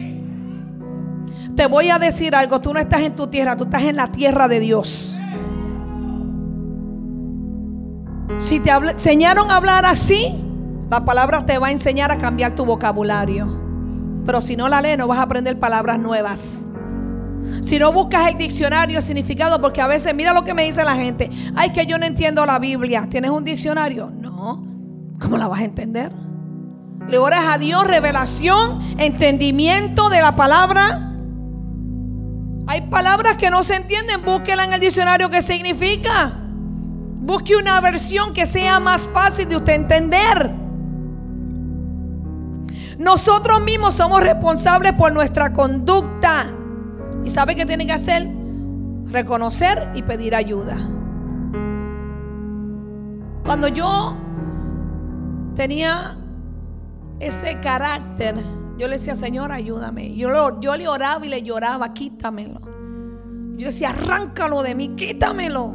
[1.55, 4.07] Te voy a decir algo, tú no estás en tu tierra, tú estás en la
[4.07, 5.17] tierra de Dios.
[8.39, 10.39] Si te enseñaron a hablar así,
[10.89, 13.59] la palabra te va a enseñar a cambiar tu vocabulario.
[14.25, 16.65] Pero si no la lees, no vas a aprender palabras nuevas.
[17.61, 20.83] Si no buscas el diccionario, el significado, porque a veces mira lo que me dice
[20.83, 21.29] la gente.
[21.55, 23.07] Ay, que yo no entiendo la Biblia.
[23.09, 24.09] ¿Tienes un diccionario?
[24.09, 24.65] No.
[25.19, 26.11] ¿Cómo la vas a entender?
[27.07, 31.11] Le oras a Dios revelación, entendimiento de la palabra.
[32.67, 34.23] Hay palabras que no se entienden.
[34.23, 36.33] Búsquela en el diccionario qué significa.
[37.23, 40.55] Busque una versión que sea más fácil de usted entender.
[42.97, 46.45] Nosotros mismos somos responsables por nuestra conducta.
[47.23, 48.27] ¿Y sabe qué tiene que hacer?
[49.05, 50.77] Reconocer y pedir ayuda.
[53.43, 54.15] Cuando yo
[55.55, 56.17] tenía
[57.19, 58.35] ese carácter,
[58.77, 60.15] yo le decía, Señor, ayúdame.
[60.15, 62.61] Yo, yo le oraba y le lloraba, quítamelo.
[63.57, 65.73] Yo decía, arráncalo de mí, quítamelo.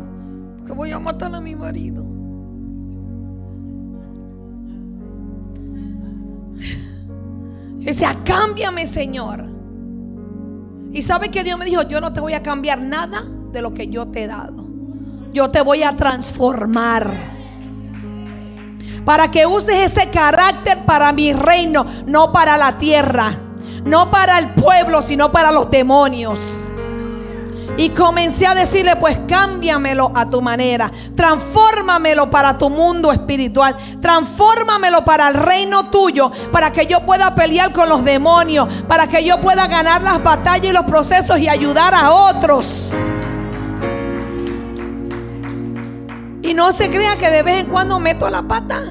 [0.66, 2.04] Que voy a matar a mi marido.
[7.78, 9.55] Yo decía, cámbiame, Señor.
[10.92, 13.74] Y sabe que Dios me dijo, yo no te voy a cambiar nada de lo
[13.74, 14.64] que yo te he dado.
[15.32, 17.34] Yo te voy a transformar.
[19.04, 23.38] Para que uses ese carácter para mi reino, no para la tierra,
[23.84, 26.66] no para el pueblo, sino para los demonios.
[27.76, 30.90] Y comencé a decirle, pues cámbiamelo a tu manera.
[31.14, 33.76] Transfórmamelo para tu mundo espiritual.
[34.00, 36.30] Transfórmamelo para el reino tuyo.
[36.52, 38.72] Para que yo pueda pelear con los demonios.
[38.84, 42.94] Para que yo pueda ganar las batallas y los procesos y ayudar a otros.
[46.42, 48.84] Y no se crea que de vez en cuando meto la pata.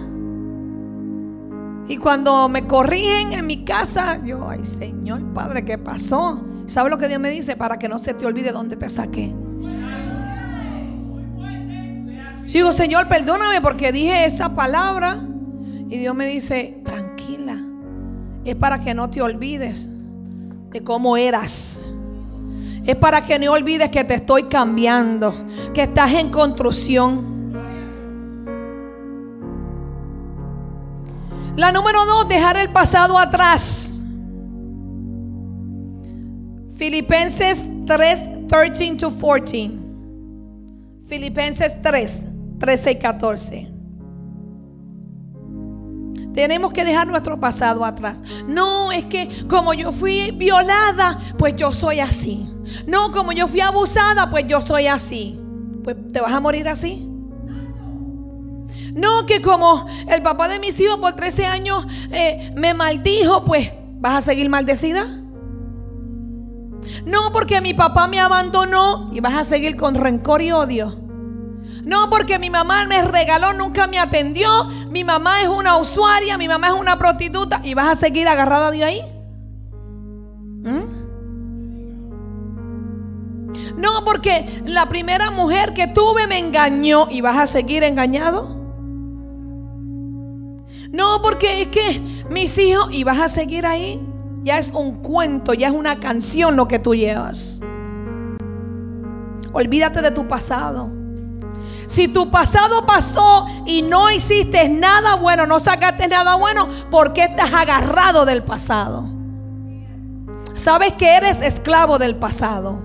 [1.88, 6.42] Y cuando me corrigen en mi casa, yo, ay Señor Padre, ¿qué pasó?
[6.68, 7.56] ¿Sabe lo que Dios me dice?
[7.56, 9.34] Para que no se te olvide dónde te saqué.
[12.46, 15.20] digo, Señor, perdóname porque dije esa palabra.
[15.90, 17.58] Y Dios me dice, tranquila.
[18.46, 19.88] Es para que no te olvides
[20.70, 21.86] de cómo eras.
[22.86, 25.34] Es para que no olvides que te estoy cambiando.
[25.74, 27.36] Que estás en construcción.
[31.58, 33.95] La número dos, dejar el pasado atrás.
[36.76, 39.72] Filipenses 3, 13 to 14.
[41.08, 42.22] Filipenses 3,
[42.60, 43.72] 13 y 14.
[46.34, 48.22] Tenemos que dejar nuestro pasado atrás.
[48.46, 52.46] No, es que como yo fui violada, pues yo soy así.
[52.86, 55.40] No, como yo fui abusada, pues yo soy así.
[55.82, 57.10] Pues te vas a morir así.
[58.94, 63.72] No, que como el papá de mis hijos por 13 años eh, me maldijo, pues
[63.94, 65.25] vas a seguir maldecida.
[67.06, 71.06] No porque mi papá me abandonó y vas a seguir con rencor y odio.
[71.84, 74.50] No porque mi mamá me regaló, nunca me atendió.
[74.90, 78.72] Mi mamá es una usuaria, mi mamá es una prostituta y vas a seguir agarrada
[78.72, 79.02] de ahí.
[80.64, 80.96] ¿Mm?
[83.78, 88.56] No porque la primera mujer que tuve me engañó y vas a seguir engañado.
[90.92, 94.02] No porque es que mis hijos y vas a seguir ahí
[94.46, 97.60] ya es un cuento, ya es una canción lo que tú llevas.
[99.52, 100.92] Olvídate de tu pasado.
[101.88, 107.24] Si tu pasado pasó y no hiciste nada bueno, no sacaste nada bueno, ¿por qué
[107.24, 109.10] estás agarrado del pasado?
[110.54, 112.78] Sabes que eres esclavo del pasado.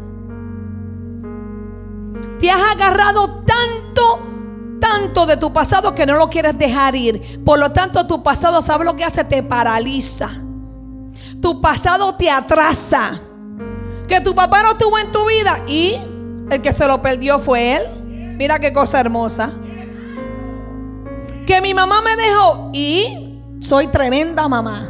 [2.38, 4.20] Te has agarrado tanto,
[4.80, 7.44] tanto de tu pasado que no lo quieres dejar ir.
[7.44, 9.24] Por lo tanto, tu pasado, ¿sabes lo que hace?
[9.24, 10.30] Te paraliza.
[11.40, 13.20] Tu pasado te atrasa.
[14.08, 15.96] Que tu papá no estuvo en tu vida y
[16.50, 18.36] el que se lo perdió fue él.
[18.36, 19.52] Mira qué cosa hermosa.
[21.46, 24.88] Que mi mamá me dejó y soy tremenda mamá.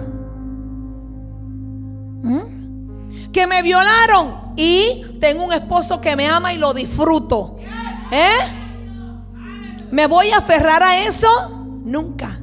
[2.22, 3.30] ¿Mm?
[3.32, 7.56] Que me violaron y tengo un esposo que me ama y lo disfruto.
[8.10, 8.38] ¿Eh?
[9.90, 11.28] ¿Me voy a aferrar a eso?
[11.84, 12.40] Nunca.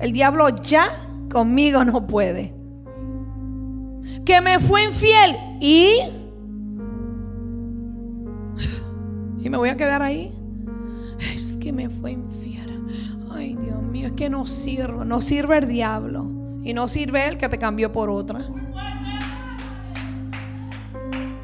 [0.00, 0.90] El diablo ya
[1.30, 2.61] conmigo no puede.
[4.24, 6.00] Que me fue infiel y...
[9.42, 10.32] Y me voy a quedar ahí.
[11.34, 12.86] Es que me fue infiel.
[13.30, 15.04] Ay, Dios mío, es que no sirve.
[15.04, 16.30] No sirve el diablo.
[16.62, 18.46] Y no sirve él que te cambió por otra.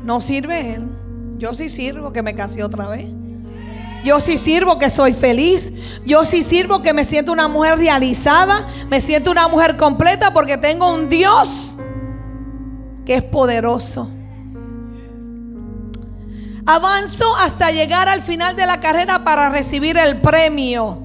[0.05, 0.91] No sirve él.
[1.39, 3.11] Yo sí sirvo que me casé otra vez.
[4.05, 5.73] Yo sí sirvo que soy feliz.
[6.07, 8.67] Yo sí sirvo que me siento una mujer realizada.
[8.89, 11.79] Me siento una mujer completa porque tengo un Dios
[13.09, 14.07] que es poderoso.
[16.67, 20.99] Avanzo hasta llegar al final de la carrera para recibir el premio.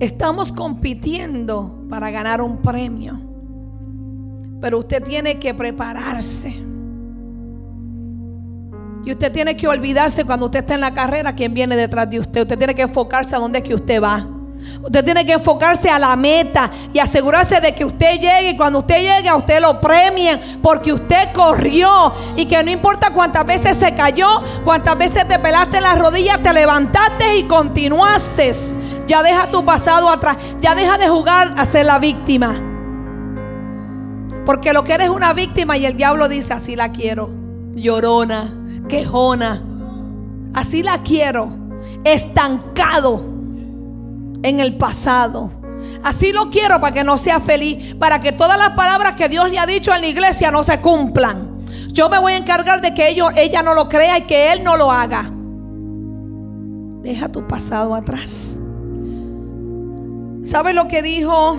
[0.00, 3.20] Estamos compitiendo para ganar un premio.
[4.60, 6.50] Pero usted tiene que prepararse.
[9.04, 12.18] Y usted tiene que olvidarse cuando usted está en la carrera quién viene detrás de
[12.18, 12.42] usted.
[12.42, 14.39] Usted tiene que enfocarse a dónde es que usted va.
[14.82, 18.50] Usted tiene que enfocarse a la meta y asegurarse de que usted llegue.
[18.50, 22.12] Y cuando usted llegue a usted lo premien porque usted corrió.
[22.36, 24.28] Y que no importa cuántas veces se cayó,
[24.64, 28.52] cuántas veces te pelaste las rodillas, te levantaste y continuaste.
[29.06, 32.54] Ya deja tu pasado atrás, ya deja de jugar a ser la víctima.
[34.46, 37.30] Porque lo que eres una víctima y el diablo dice, así la quiero,
[37.74, 38.52] llorona,
[38.88, 39.62] quejona,
[40.54, 41.52] así la quiero,
[42.04, 43.39] estancado
[44.42, 45.50] en el pasado.
[46.02, 49.50] Así lo quiero para que no sea feliz, para que todas las palabras que Dios
[49.50, 51.64] le ha dicho en la iglesia no se cumplan.
[51.92, 54.76] Yo me voy a encargar de que ella no lo crea y que él no
[54.76, 55.30] lo haga.
[57.02, 58.58] Deja tu pasado atrás.
[60.42, 61.58] ¿Sabe lo que dijo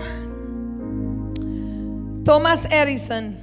[2.23, 3.35] Thomas Edison?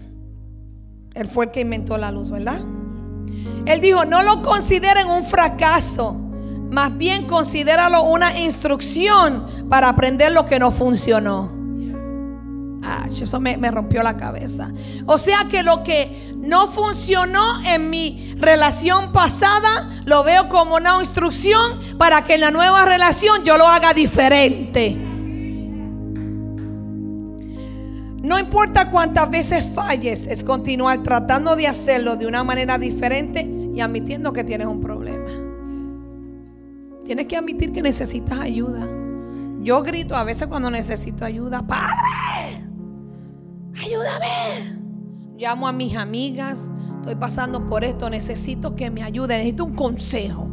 [1.14, 2.60] Él fue el que inventó la luz, ¿verdad?
[3.66, 6.16] Él dijo, no lo consideren un fracaso,
[6.70, 11.56] más bien considéralo una instrucción para aprender lo que no funcionó.
[12.82, 14.70] Ah, eso me, me, rompió la cabeza.
[15.06, 20.96] O sea que lo que no funcionó en mi relación pasada, lo veo como una
[20.98, 24.96] instrucción para que en la nueva relación yo lo haga diferente.
[28.22, 33.80] No importa cuántas veces falles, es continuar tratando de hacerlo de una manera diferente y
[33.80, 35.47] admitiendo que tienes un problema.
[37.08, 38.86] Tienes que admitir que necesitas ayuda.
[39.62, 42.66] Yo grito a veces cuando necesito ayuda, Padre,
[43.82, 44.76] ayúdame.
[45.38, 50.50] Llamo a mis amigas, estoy pasando por esto, necesito que me ayude, necesito un consejo.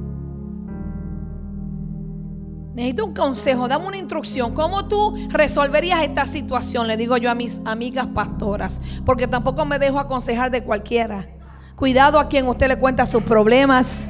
[2.73, 4.53] Necesito un consejo, dame una instrucción.
[4.53, 6.87] ¿Cómo tú resolverías esta situación?
[6.87, 11.27] Le digo yo a mis amigas pastoras, porque tampoco me dejo aconsejar de cualquiera.
[11.75, 14.09] Cuidado a quien usted le cuenta sus problemas.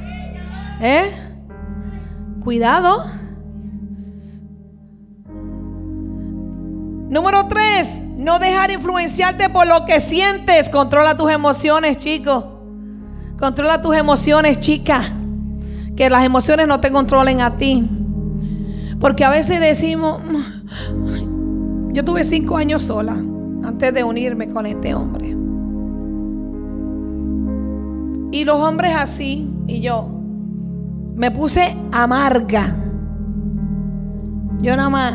[0.80, 1.25] ¿Eh?
[2.46, 3.02] Cuidado.
[7.10, 10.68] Número tres, no dejar influenciarte por lo que sientes.
[10.68, 12.44] Controla tus emociones, chicos.
[13.36, 15.02] Controla tus emociones, chica.
[15.96, 17.84] Que las emociones no te controlen a ti.
[19.00, 20.22] Porque a veces decimos,
[21.94, 23.14] yo tuve cinco años sola
[23.64, 25.36] antes de unirme con este hombre.
[28.30, 30.15] Y los hombres así, y yo,
[31.16, 32.74] me puse amarga.
[34.60, 35.14] Yo nada más.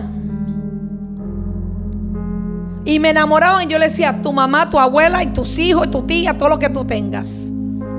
[2.83, 5.89] Y me enamoraban y yo le decía, tu mamá, tu abuela y tus hijos, y
[5.91, 7.49] tu tía, todo lo que tú tengas.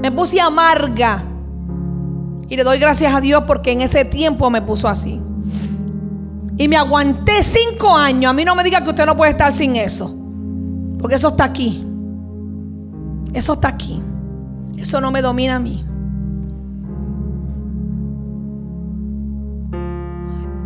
[0.02, 1.22] Me puse amarga.
[2.48, 5.20] Y le doy gracias a Dios porque en ese tiempo me puso así.
[6.56, 8.30] Y me aguanté cinco años.
[8.30, 10.12] A mí no me diga que usted no puede estar sin eso.
[10.98, 11.86] Porque eso está aquí.
[13.32, 14.02] Eso está aquí.
[14.76, 15.84] Eso no me domina a mí.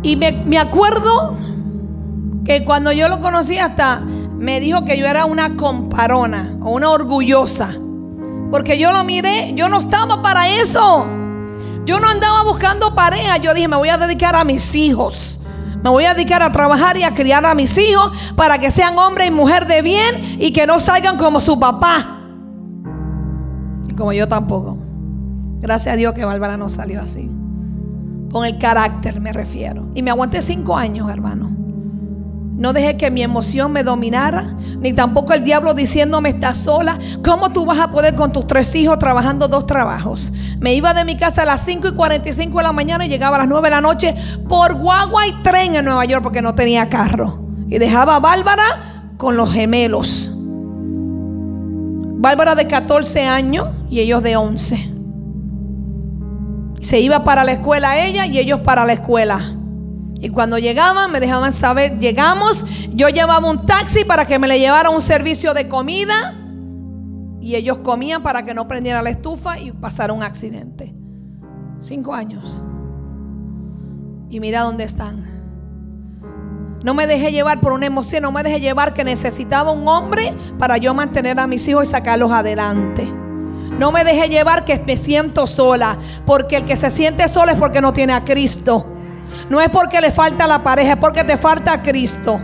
[0.07, 1.35] Y me, acuerdo
[2.45, 6.91] que cuando yo lo conocí hasta me dijo que yo era una comparona o una
[6.91, 7.75] orgullosa.
[8.49, 11.05] Porque yo lo miré, yo no estaba para eso.
[11.83, 13.35] Yo no andaba buscando pareja.
[13.35, 15.41] Yo dije, me voy a dedicar a mis hijos.
[15.83, 18.97] Me voy a dedicar a trabajar y a criar a mis hijos para que sean
[18.97, 22.21] hombre y mujer de bien y que no salgan como su papá.
[23.89, 24.77] Y como yo tampoco.
[25.59, 27.29] Gracias a Dios que Bárbara no salió así.
[28.31, 29.89] Con el carácter me refiero.
[29.95, 31.57] Y me aguanté cinco años, hermano.
[32.57, 36.97] No dejé que mi emoción me dominara, ni tampoco el diablo diciéndome estás sola.
[37.23, 40.33] ¿Cómo tú vas a poder con tus tres hijos trabajando dos trabajos?
[40.59, 43.35] Me iba de mi casa a las 5 y 45 de la mañana y llegaba
[43.35, 44.15] a las 9 de la noche
[44.49, 47.39] por guagua y tren en Nueva York porque no tenía carro.
[47.69, 50.31] Y dejaba a Bárbara con los gemelos.
[52.19, 54.96] Bárbara de 14 años y ellos de 11.
[56.87, 59.41] Se iba para la escuela ella y ellos para la escuela.
[60.21, 64.57] Y cuando llegaban me dejaban saber, llegamos, yo llevaba un taxi para que me le
[64.57, 66.33] llevara un servicio de comida
[67.41, 70.95] y ellos comían para que no prendiera la estufa y pasara un accidente.
[71.81, 72.63] Cinco años.
[74.29, 75.25] Y mira dónde están.
[76.85, 80.33] No me dejé llevar por una emoción, no me dejé llevar que necesitaba un hombre
[80.57, 83.26] para yo mantener a mis hijos y sacarlos adelante.
[83.77, 87.59] No me dejé llevar que me siento sola, porque el que se siente sola es
[87.59, 88.85] porque no tiene a Cristo.
[89.49, 92.39] No es porque le falta la pareja, es porque te falta Cristo.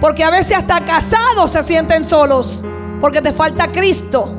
[0.00, 2.64] Porque a veces hasta casados se sienten solos,
[3.00, 4.38] porque te falta Cristo.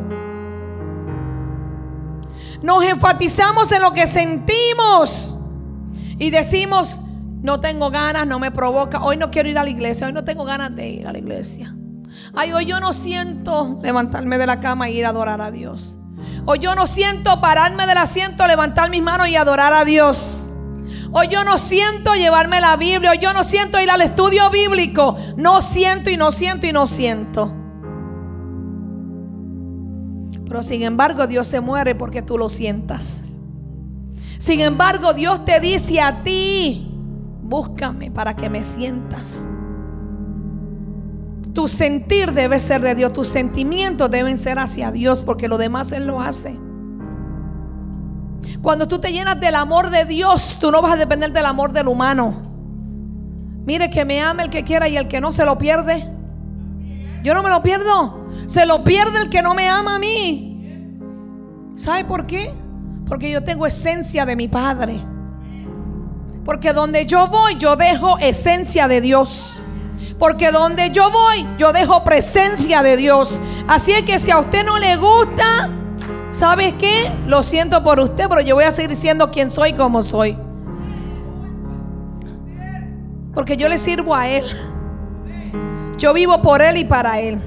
[2.62, 5.36] Nos enfatizamos en lo que sentimos
[6.18, 7.00] y decimos,
[7.42, 10.24] no tengo ganas, no me provoca, hoy no quiero ir a la iglesia, hoy no
[10.24, 11.76] tengo ganas de ir a la iglesia.
[12.34, 15.98] Ay, hoy yo no siento levantarme de la cama e ir a adorar a Dios.
[16.46, 20.54] Hoy yo no siento pararme del asiento, levantar mis manos y adorar a Dios.
[21.12, 23.12] Hoy yo no siento llevarme la Biblia.
[23.12, 25.16] Hoy yo no siento ir al estudio bíblico.
[25.38, 27.54] No siento y no siento y no siento.
[30.46, 33.24] Pero sin embargo Dios se muere porque tú lo sientas.
[34.40, 36.92] Sin embargo Dios te dice a ti,
[37.44, 39.48] búscame para que me sientas.
[41.54, 45.92] Tu sentir debe ser de Dios, tus sentimientos deben ser hacia Dios porque lo demás
[45.92, 46.58] Él lo hace.
[48.62, 51.72] Cuando tú te llenas del amor de Dios, tú no vas a depender del amor
[51.72, 52.54] del humano.
[53.66, 56.04] Mire que me ame el que quiera y el que no se lo pierde.
[57.24, 58.28] Yo no me lo pierdo.
[58.48, 61.00] Se lo pierde el que no me ama a mí.
[61.76, 62.54] ¿Sabe por qué?
[63.08, 65.00] Porque yo tengo esencia de mi Padre.
[66.44, 69.60] Porque donde yo voy, yo dejo esencia de Dios.
[70.20, 73.40] Porque donde yo voy, yo dejo presencia de Dios.
[73.68, 75.70] Así es que si a usted no le gusta,
[76.34, 77.12] ¿Sabes qué?
[77.28, 80.36] Lo siento por usted, pero yo voy a seguir siendo quien soy como soy.
[83.36, 84.44] Porque yo le sirvo a Él.
[85.98, 87.40] Yo vivo por Él y para Él.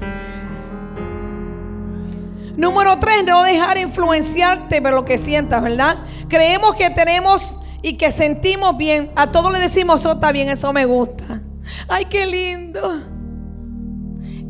[2.55, 5.97] Número tres, no dejar influenciarte por lo que sientas, ¿verdad?
[6.29, 9.11] Creemos que tenemos y que sentimos bien.
[9.17, 11.41] A todos le decimos, eso está bien, eso me gusta.
[11.87, 13.01] Ay, qué lindo.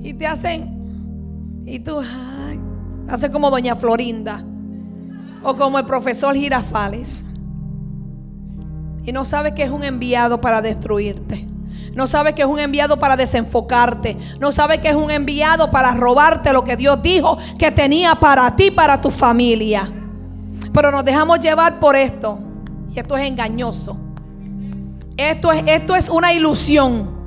[0.01, 2.01] Y te hacen, y tú,
[3.09, 4.43] Hace como doña Florinda
[5.43, 7.23] o como el profesor Girafales.
[9.03, 11.47] Y no sabe que es un enviado para destruirte.
[11.93, 14.17] No sabe que es un enviado para desenfocarte.
[14.39, 18.53] No sabe que es un enviado para robarte lo que Dios dijo que tenía para
[18.55, 19.89] ti, para tu familia.
[20.73, 22.39] Pero nos dejamos llevar por esto.
[22.93, 23.97] Y esto es engañoso.
[25.17, 27.17] Esto es, esto es una ilusión.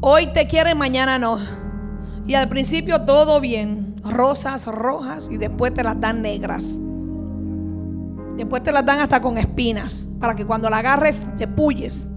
[0.00, 1.38] Hoy te quieren, mañana no.
[2.26, 6.78] Y al principio todo bien rosas rojas y después te las dan negras.
[8.36, 12.08] Después te las dan hasta con espinas para que cuando la agarres te puyes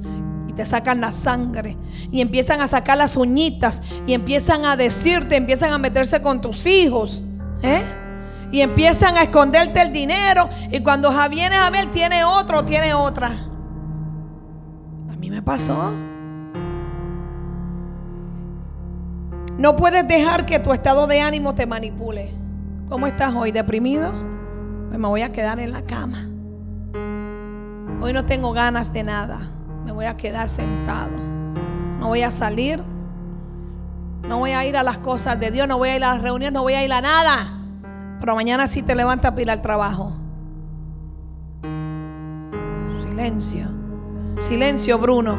[0.47, 1.75] y te sacan la sangre
[2.09, 6.65] y empiezan a sacar las uñitas y empiezan a decirte, empiezan a meterse con tus
[6.65, 7.23] hijos,
[7.61, 7.83] ¿eh?
[8.49, 13.51] Y empiezan a esconderte el dinero y cuando vienes a ver tiene otro, tiene otra.
[15.15, 15.93] A mí me pasó.
[19.57, 22.33] No puedes dejar que tu estado de ánimo te manipule.
[22.89, 23.53] ¿Cómo estás hoy?
[23.53, 24.11] ¿Deprimido?
[24.89, 26.27] Pues me voy a quedar en la cama.
[28.01, 29.39] Hoy no tengo ganas de nada.
[29.85, 31.15] Me voy a quedar sentado.
[31.99, 32.83] No voy a salir.
[34.27, 35.65] No voy a ir a las cosas de Dios.
[35.65, 36.53] No voy a ir a las reuniones.
[36.53, 37.53] No voy a ir a nada.
[38.19, 40.11] Pero mañana sí te levantas a pilar trabajo.
[42.97, 43.74] Silencio.
[44.39, 45.37] Silencio, Bruno.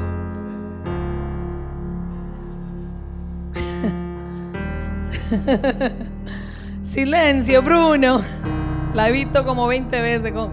[6.83, 8.21] Silencio, Bruno.
[8.95, 10.53] La he visto como 20 veces con,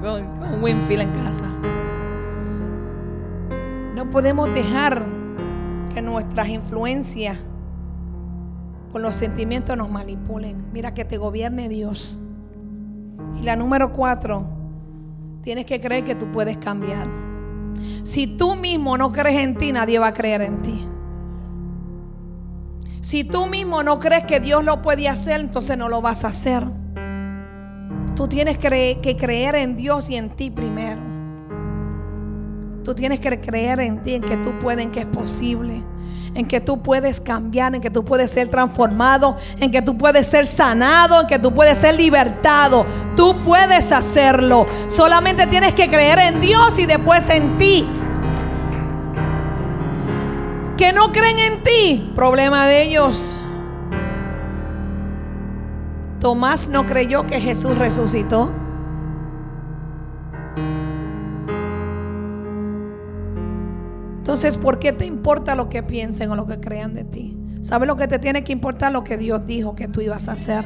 [0.62, 1.46] Winfield en casa.
[3.96, 5.06] No podemos dejar
[5.94, 7.38] que nuestras influencias
[8.92, 10.66] con los sentimientos nos manipulen.
[10.74, 12.20] Mira que te gobierne Dios.
[13.40, 14.46] Y la número cuatro,
[15.42, 17.33] tienes que creer que tú puedes cambiar.
[18.04, 20.86] Si tú mismo no crees en ti, nadie va a creer en ti.
[23.02, 26.30] Si tú mismo no crees que Dios lo puede hacer, entonces no lo vas a
[26.30, 26.66] hacer.
[28.16, 31.02] Tú tienes que creer en Dios y en ti primero.
[32.84, 35.84] Tú tienes que creer en ti, en que tú puedes, en que es posible,
[36.36, 40.28] en que tú puedes cambiar, en que tú puedes ser transformado, en que tú puedes
[40.28, 42.86] ser sanado, en que tú puedes ser libertado.
[43.16, 44.66] Tú puedes hacerlo.
[44.88, 47.88] Solamente tienes que creer en Dios y después en ti.
[50.78, 53.36] Que no creen en ti, problema de ellos.
[56.20, 58.63] Tomás no creyó que Jesús resucitó.
[64.34, 67.38] Entonces, ¿por qué te importa lo que piensen o lo que crean de ti?
[67.62, 68.92] ¿Sabes lo que te tiene que importar?
[68.92, 70.66] Lo que Dios dijo que tú ibas a hacer.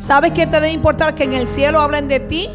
[0.00, 1.14] ¿Sabes qué te debe importar?
[1.14, 2.48] Que en el cielo hablen de ti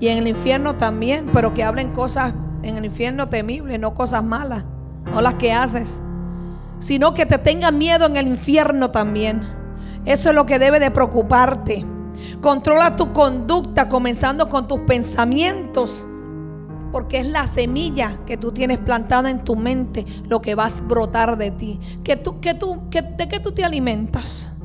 [0.00, 4.24] y en el infierno también, pero que hablen cosas en el infierno temibles, no cosas
[4.24, 4.64] malas,
[5.12, 6.00] no las que haces,
[6.78, 9.42] sino que te tengan miedo en el infierno también.
[10.06, 11.84] Eso es lo que debe de preocuparte.
[12.40, 16.06] Controla tu conducta comenzando con tus pensamientos.
[16.94, 20.84] Porque es la semilla que tú tienes plantada en tu mente lo que vas a
[20.84, 21.80] brotar de ti.
[22.04, 24.56] ¿Que tú, que tú, ¿De qué tú te alimentas?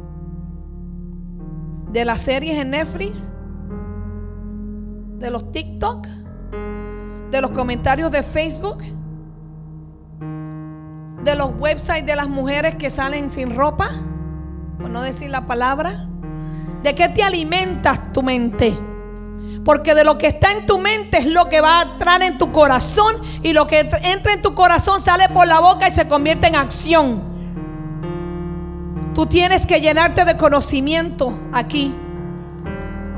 [1.91, 3.32] ¿De las series en Netflix?
[5.17, 6.05] ¿De los TikTok?
[7.32, 8.84] ¿De los comentarios de Facebook?
[11.23, 13.89] ¿De los websites de las mujeres que salen sin ropa?
[14.80, 16.07] por no decir la palabra,
[16.84, 18.88] ¿de qué te alimentas tu mente?
[19.66, 22.38] Porque de lo que está en tu mente es lo que va a entrar en
[22.38, 26.07] tu corazón y lo que entra en tu corazón sale por la boca y se
[26.07, 27.22] convierte en acción.
[29.14, 31.93] Tú tienes que llenarte de conocimiento aquí.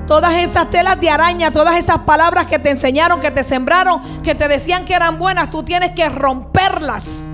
[0.07, 4.35] Todas esas telas de araña, todas esas palabras que te enseñaron, que te sembraron, que
[4.35, 7.27] te decían que eran buenas, tú tienes que romperlas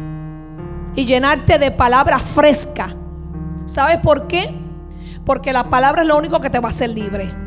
[0.96, 2.98] y llenarte de palabras frescas
[3.68, 4.56] ¿Sabes por qué?
[5.26, 7.47] Porque la palabra es lo único que te va a hacer libre.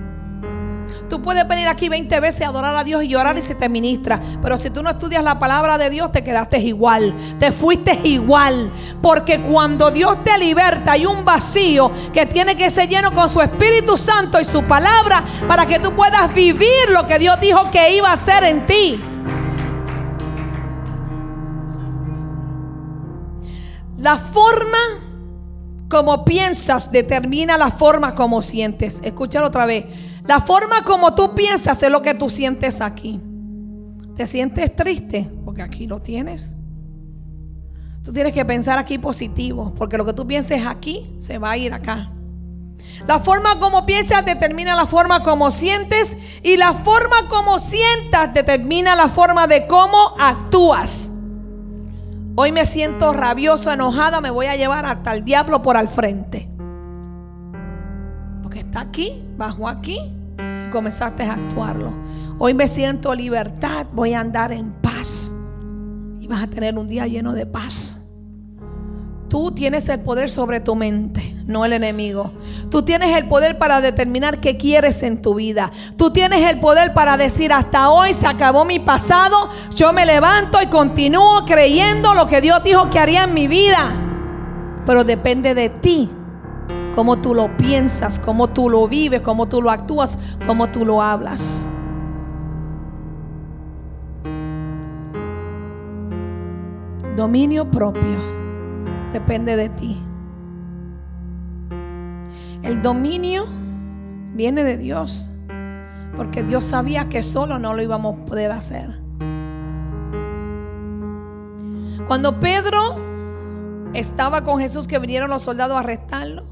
[1.11, 3.69] Tú puedes venir aquí 20 veces a adorar a Dios y llorar y se te
[3.69, 4.21] ministra.
[4.41, 7.13] Pero si tú no estudias la palabra de Dios, te quedaste igual.
[7.41, 8.71] Te fuiste igual.
[9.03, 13.41] Porque cuando Dios te liberta, hay un vacío que tiene que ser lleno con su
[13.41, 17.97] Espíritu Santo y su palabra para que tú puedas vivir lo que Dios dijo que
[17.97, 19.01] iba a hacer en ti.
[23.99, 24.79] La forma
[25.89, 29.01] como piensas determina la forma como sientes.
[29.03, 29.87] Escúchalo otra vez.
[30.27, 33.21] La forma como tú piensas es lo que tú sientes aquí.
[34.17, 35.31] ¿Te sientes triste?
[35.45, 36.55] Porque aquí lo tienes.
[38.05, 41.57] Tú tienes que pensar aquí positivo, porque lo que tú pienses aquí se va a
[41.57, 42.13] ir acá.
[43.07, 48.97] La forma como piensas determina la forma como sientes y la forma como sientas determina
[48.97, 51.11] la forma de cómo actúas.
[52.37, 56.49] Hoy me siento rabiosa, enojada, me voy a llevar hasta el diablo por al frente.
[58.51, 60.01] Porque está aquí, bajo aquí,
[60.37, 61.93] y comenzaste a actuarlo.
[62.37, 65.33] Hoy me siento libertad, voy a andar en paz.
[66.19, 68.01] Y vas a tener un día lleno de paz.
[69.29, 72.33] Tú tienes el poder sobre tu mente, no el enemigo.
[72.71, 75.71] Tú tienes el poder para determinar qué quieres en tu vida.
[75.97, 80.61] Tú tienes el poder para decir, hasta hoy se acabó mi pasado, yo me levanto
[80.61, 83.93] y continúo creyendo lo que Dios dijo que haría en mi vida.
[84.85, 86.11] Pero depende de ti,
[86.95, 91.03] cómo tú lo piensas, cómo tú lo vives, cómo tú lo actúas, cómo tú lo
[91.03, 91.69] hablas.
[97.17, 98.19] Dominio propio
[99.13, 100.03] depende de ti.
[102.63, 103.47] El dominio
[104.35, 105.31] viene de Dios,
[106.17, 108.99] porque Dios sabía que solo no lo íbamos a poder hacer.
[112.07, 112.97] Cuando Pedro
[113.93, 116.45] estaba con Jesús, que vinieron los soldados a arrestarlo,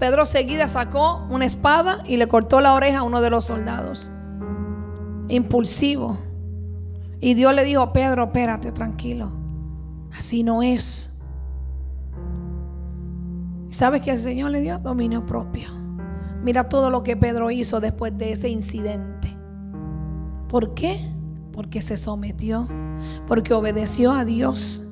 [0.00, 4.10] Pedro seguida sacó una espada y le cortó la oreja a uno de los soldados.
[5.28, 6.18] Impulsivo.
[7.20, 9.30] Y Dios le dijo, Pedro, espérate, tranquilo.
[10.10, 11.14] Así no es.
[13.68, 14.78] ¿Sabes que el Señor le dio?
[14.78, 15.68] Dominio propio.
[16.42, 19.36] Mira todo lo que Pedro hizo después de ese incidente.
[20.48, 20.98] ¿Por qué?
[21.52, 22.66] Porque se sometió,
[23.26, 24.82] porque obedeció a Dios,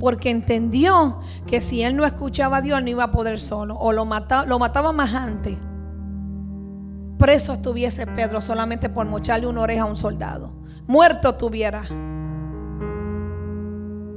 [0.00, 3.92] porque entendió que si él no escuchaba a Dios no iba a poder solo, o
[3.92, 4.06] lo,
[4.46, 5.58] lo mataba más antes.
[7.18, 10.52] Preso estuviese Pedro solamente por mocharle una oreja a un soldado.
[10.86, 11.82] Muerto tuviera.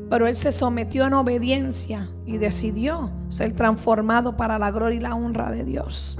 [0.09, 5.15] Pero él se sometió en obediencia y decidió ser transformado para la gloria y la
[5.15, 6.17] honra de Dios.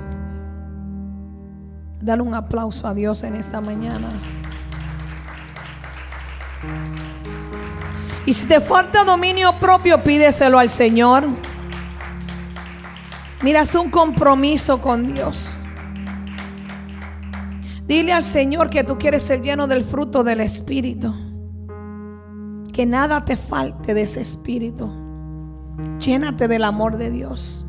[2.02, 4.10] Dale un aplauso a Dios en esta mañana.
[8.26, 11.26] Y si te falta dominio propio, pídeselo al Señor.
[13.42, 15.60] Mira, es un compromiso con Dios.
[17.86, 21.14] Dile al Señor que tú quieres ser lleno del fruto del Espíritu.
[22.72, 24.90] Que nada te falte de ese Espíritu.
[26.00, 27.68] Llénate del amor de Dios.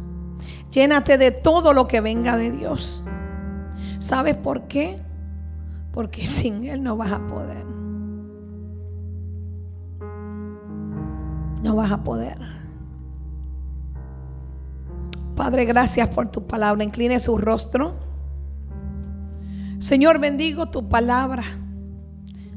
[0.70, 3.02] Llénate de todo lo que venga de Dios.
[3.98, 5.00] ¿Sabes por qué?
[5.92, 7.83] Porque sin Él no vas a poder.
[11.64, 12.36] No vas a poder.
[15.34, 16.84] Padre, gracias por tu palabra.
[16.84, 17.94] Incline su rostro.
[19.78, 21.42] Señor, bendigo tu palabra.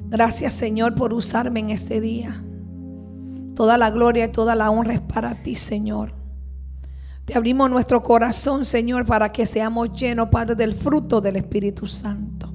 [0.10, 2.43] Gracias, Señor, por usarme en este día.
[3.55, 6.12] Toda la gloria y toda la honra es para ti, Señor.
[7.24, 12.53] Te abrimos nuestro corazón, Señor, para que seamos llenos, Padre, del fruto del Espíritu Santo.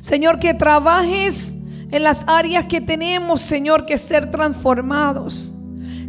[0.00, 1.56] Señor, que trabajes
[1.94, 5.54] en las áreas que tenemos, Señor, que ser transformados.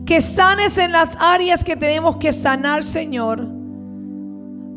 [0.03, 3.47] Que sanes en las áreas que tenemos que sanar, Señor.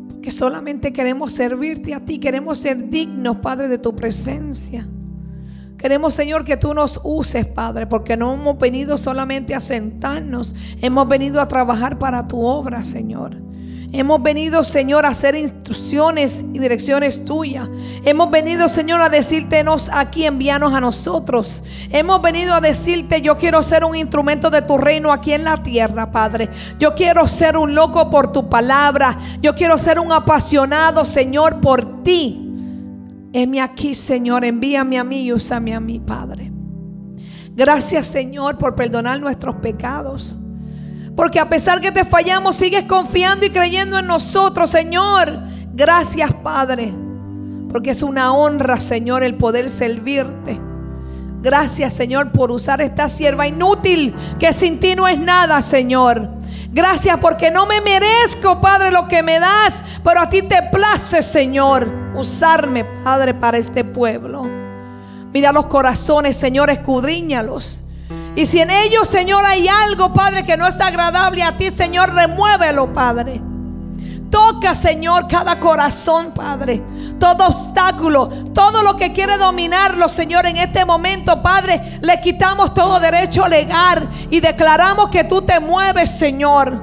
[0.07, 4.87] Porque solamente queremos servirte a ti, queremos ser dignos, Padre, de tu presencia.
[5.79, 11.07] Queremos, Señor, que tú nos uses, Padre, porque no hemos venido solamente a sentarnos, hemos
[11.07, 13.35] venido a trabajar para tu obra, Señor.
[13.91, 17.67] Hemos venido, Señor, a hacer instrucciones y direcciones tuyas.
[18.05, 21.63] Hemos venido, Señor, a decirte aquí, envíanos a nosotros.
[21.89, 25.63] Hemos venido a decirte, yo quiero ser un instrumento de tu reino aquí en la
[25.63, 26.49] tierra, Padre.
[26.77, 29.17] Yo quiero ser un loco por tu palabra.
[29.41, 32.45] Yo quiero ser un apasionado, Señor, por ti.
[33.33, 36.51] Heme aquí, Señor, envíame a mí y úsame a mí, Padre.
[37.55, 40.39] Gracias, Señor, por perdonar nuestros pecados.
[41.19, 45.37] Porque a pesar que te fallamos, sigues confiando y creyendo en nosotros, Señor.
[45.73, 46.93] Gracias, Padre.
[47.69, 50.57] Porque es una honra, Señor, el poder servirte.
[51.41, 56.25] Gracias, Señor, por usar esta sierva inútil que sin ti no es nada, Señor.
[56.71, 61.21] Gracias porque no me merezco, Padre, lo que me das, pero a ti te place,
[61.21, 64.47] Señor, usarme, Padre, para este pueblo.
[65.33, 67.81] Mira los corazones, Señor, escudriñalos.
[68.35, 72.13] Y si en ellos, Señor, hay algo, Padre, que no está agradable a ti, Señor,
[72.13, 73.41] remuévelo, Padre.
[74.29, 76.81] Toca, Señor, cada corazón, Padre.
[77.19, 82.99] Todo obstáculo, todo lo que quiere dominarlo, Señor, en este momento, Padre, le quitamos todo
[82.99, 86.79] derecho legal y declaramos que tú te mueves, Señor.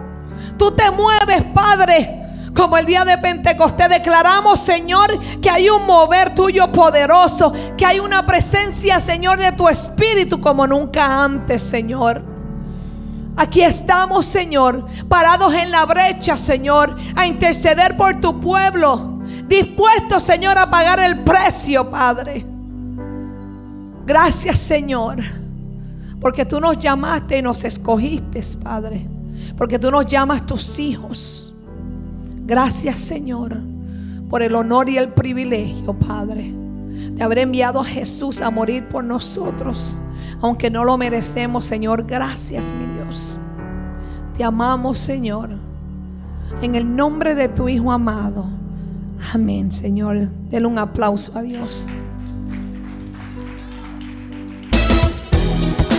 [0.58, 2.25] Tú te mueves, Padre.
[2.56, 8.00] Como el día de Pentecostés declaramos, Señor, que hay un mover tuyo poderoso, que hay
[8.00, 12.22] una presencia, Señor, de tu espíritu como nunca antes, Señor.
[13.36, 19.20] Aquí estamos, Señor, parados en la brecha, Señor, a interceder por tu pueblo.
[19.46, 22.46] Dispuestos, Señor, a pagar el precio, Padre.
[24.06, 25.18] Gracias, Señor,
[26.22, 29.06] porque tú nos llamaste y nos escogiste, Padre.
[29.58, 31.45] Porque tú nos llamas tus hijos.
[32.46, 33.58] Gracias, Señor,
[34.30, 39.04] por el honor y el privilegio, Padre, de haber enviado a Jesús a morir por
[39.04, 40.00] nosotros
[40.40, 42.04] aunque no lo merecemos, Señor.
[42.06, 43.38] Gracias, mi Dios.
[44.36, 45.50] Te amamos, Señor.
[46.62, 48.46] En el nombre de tu Hijo amado.
[49.32, 50.28] Amén, Señor.
[50.50, 51.88] Denle un aplauso a Dios.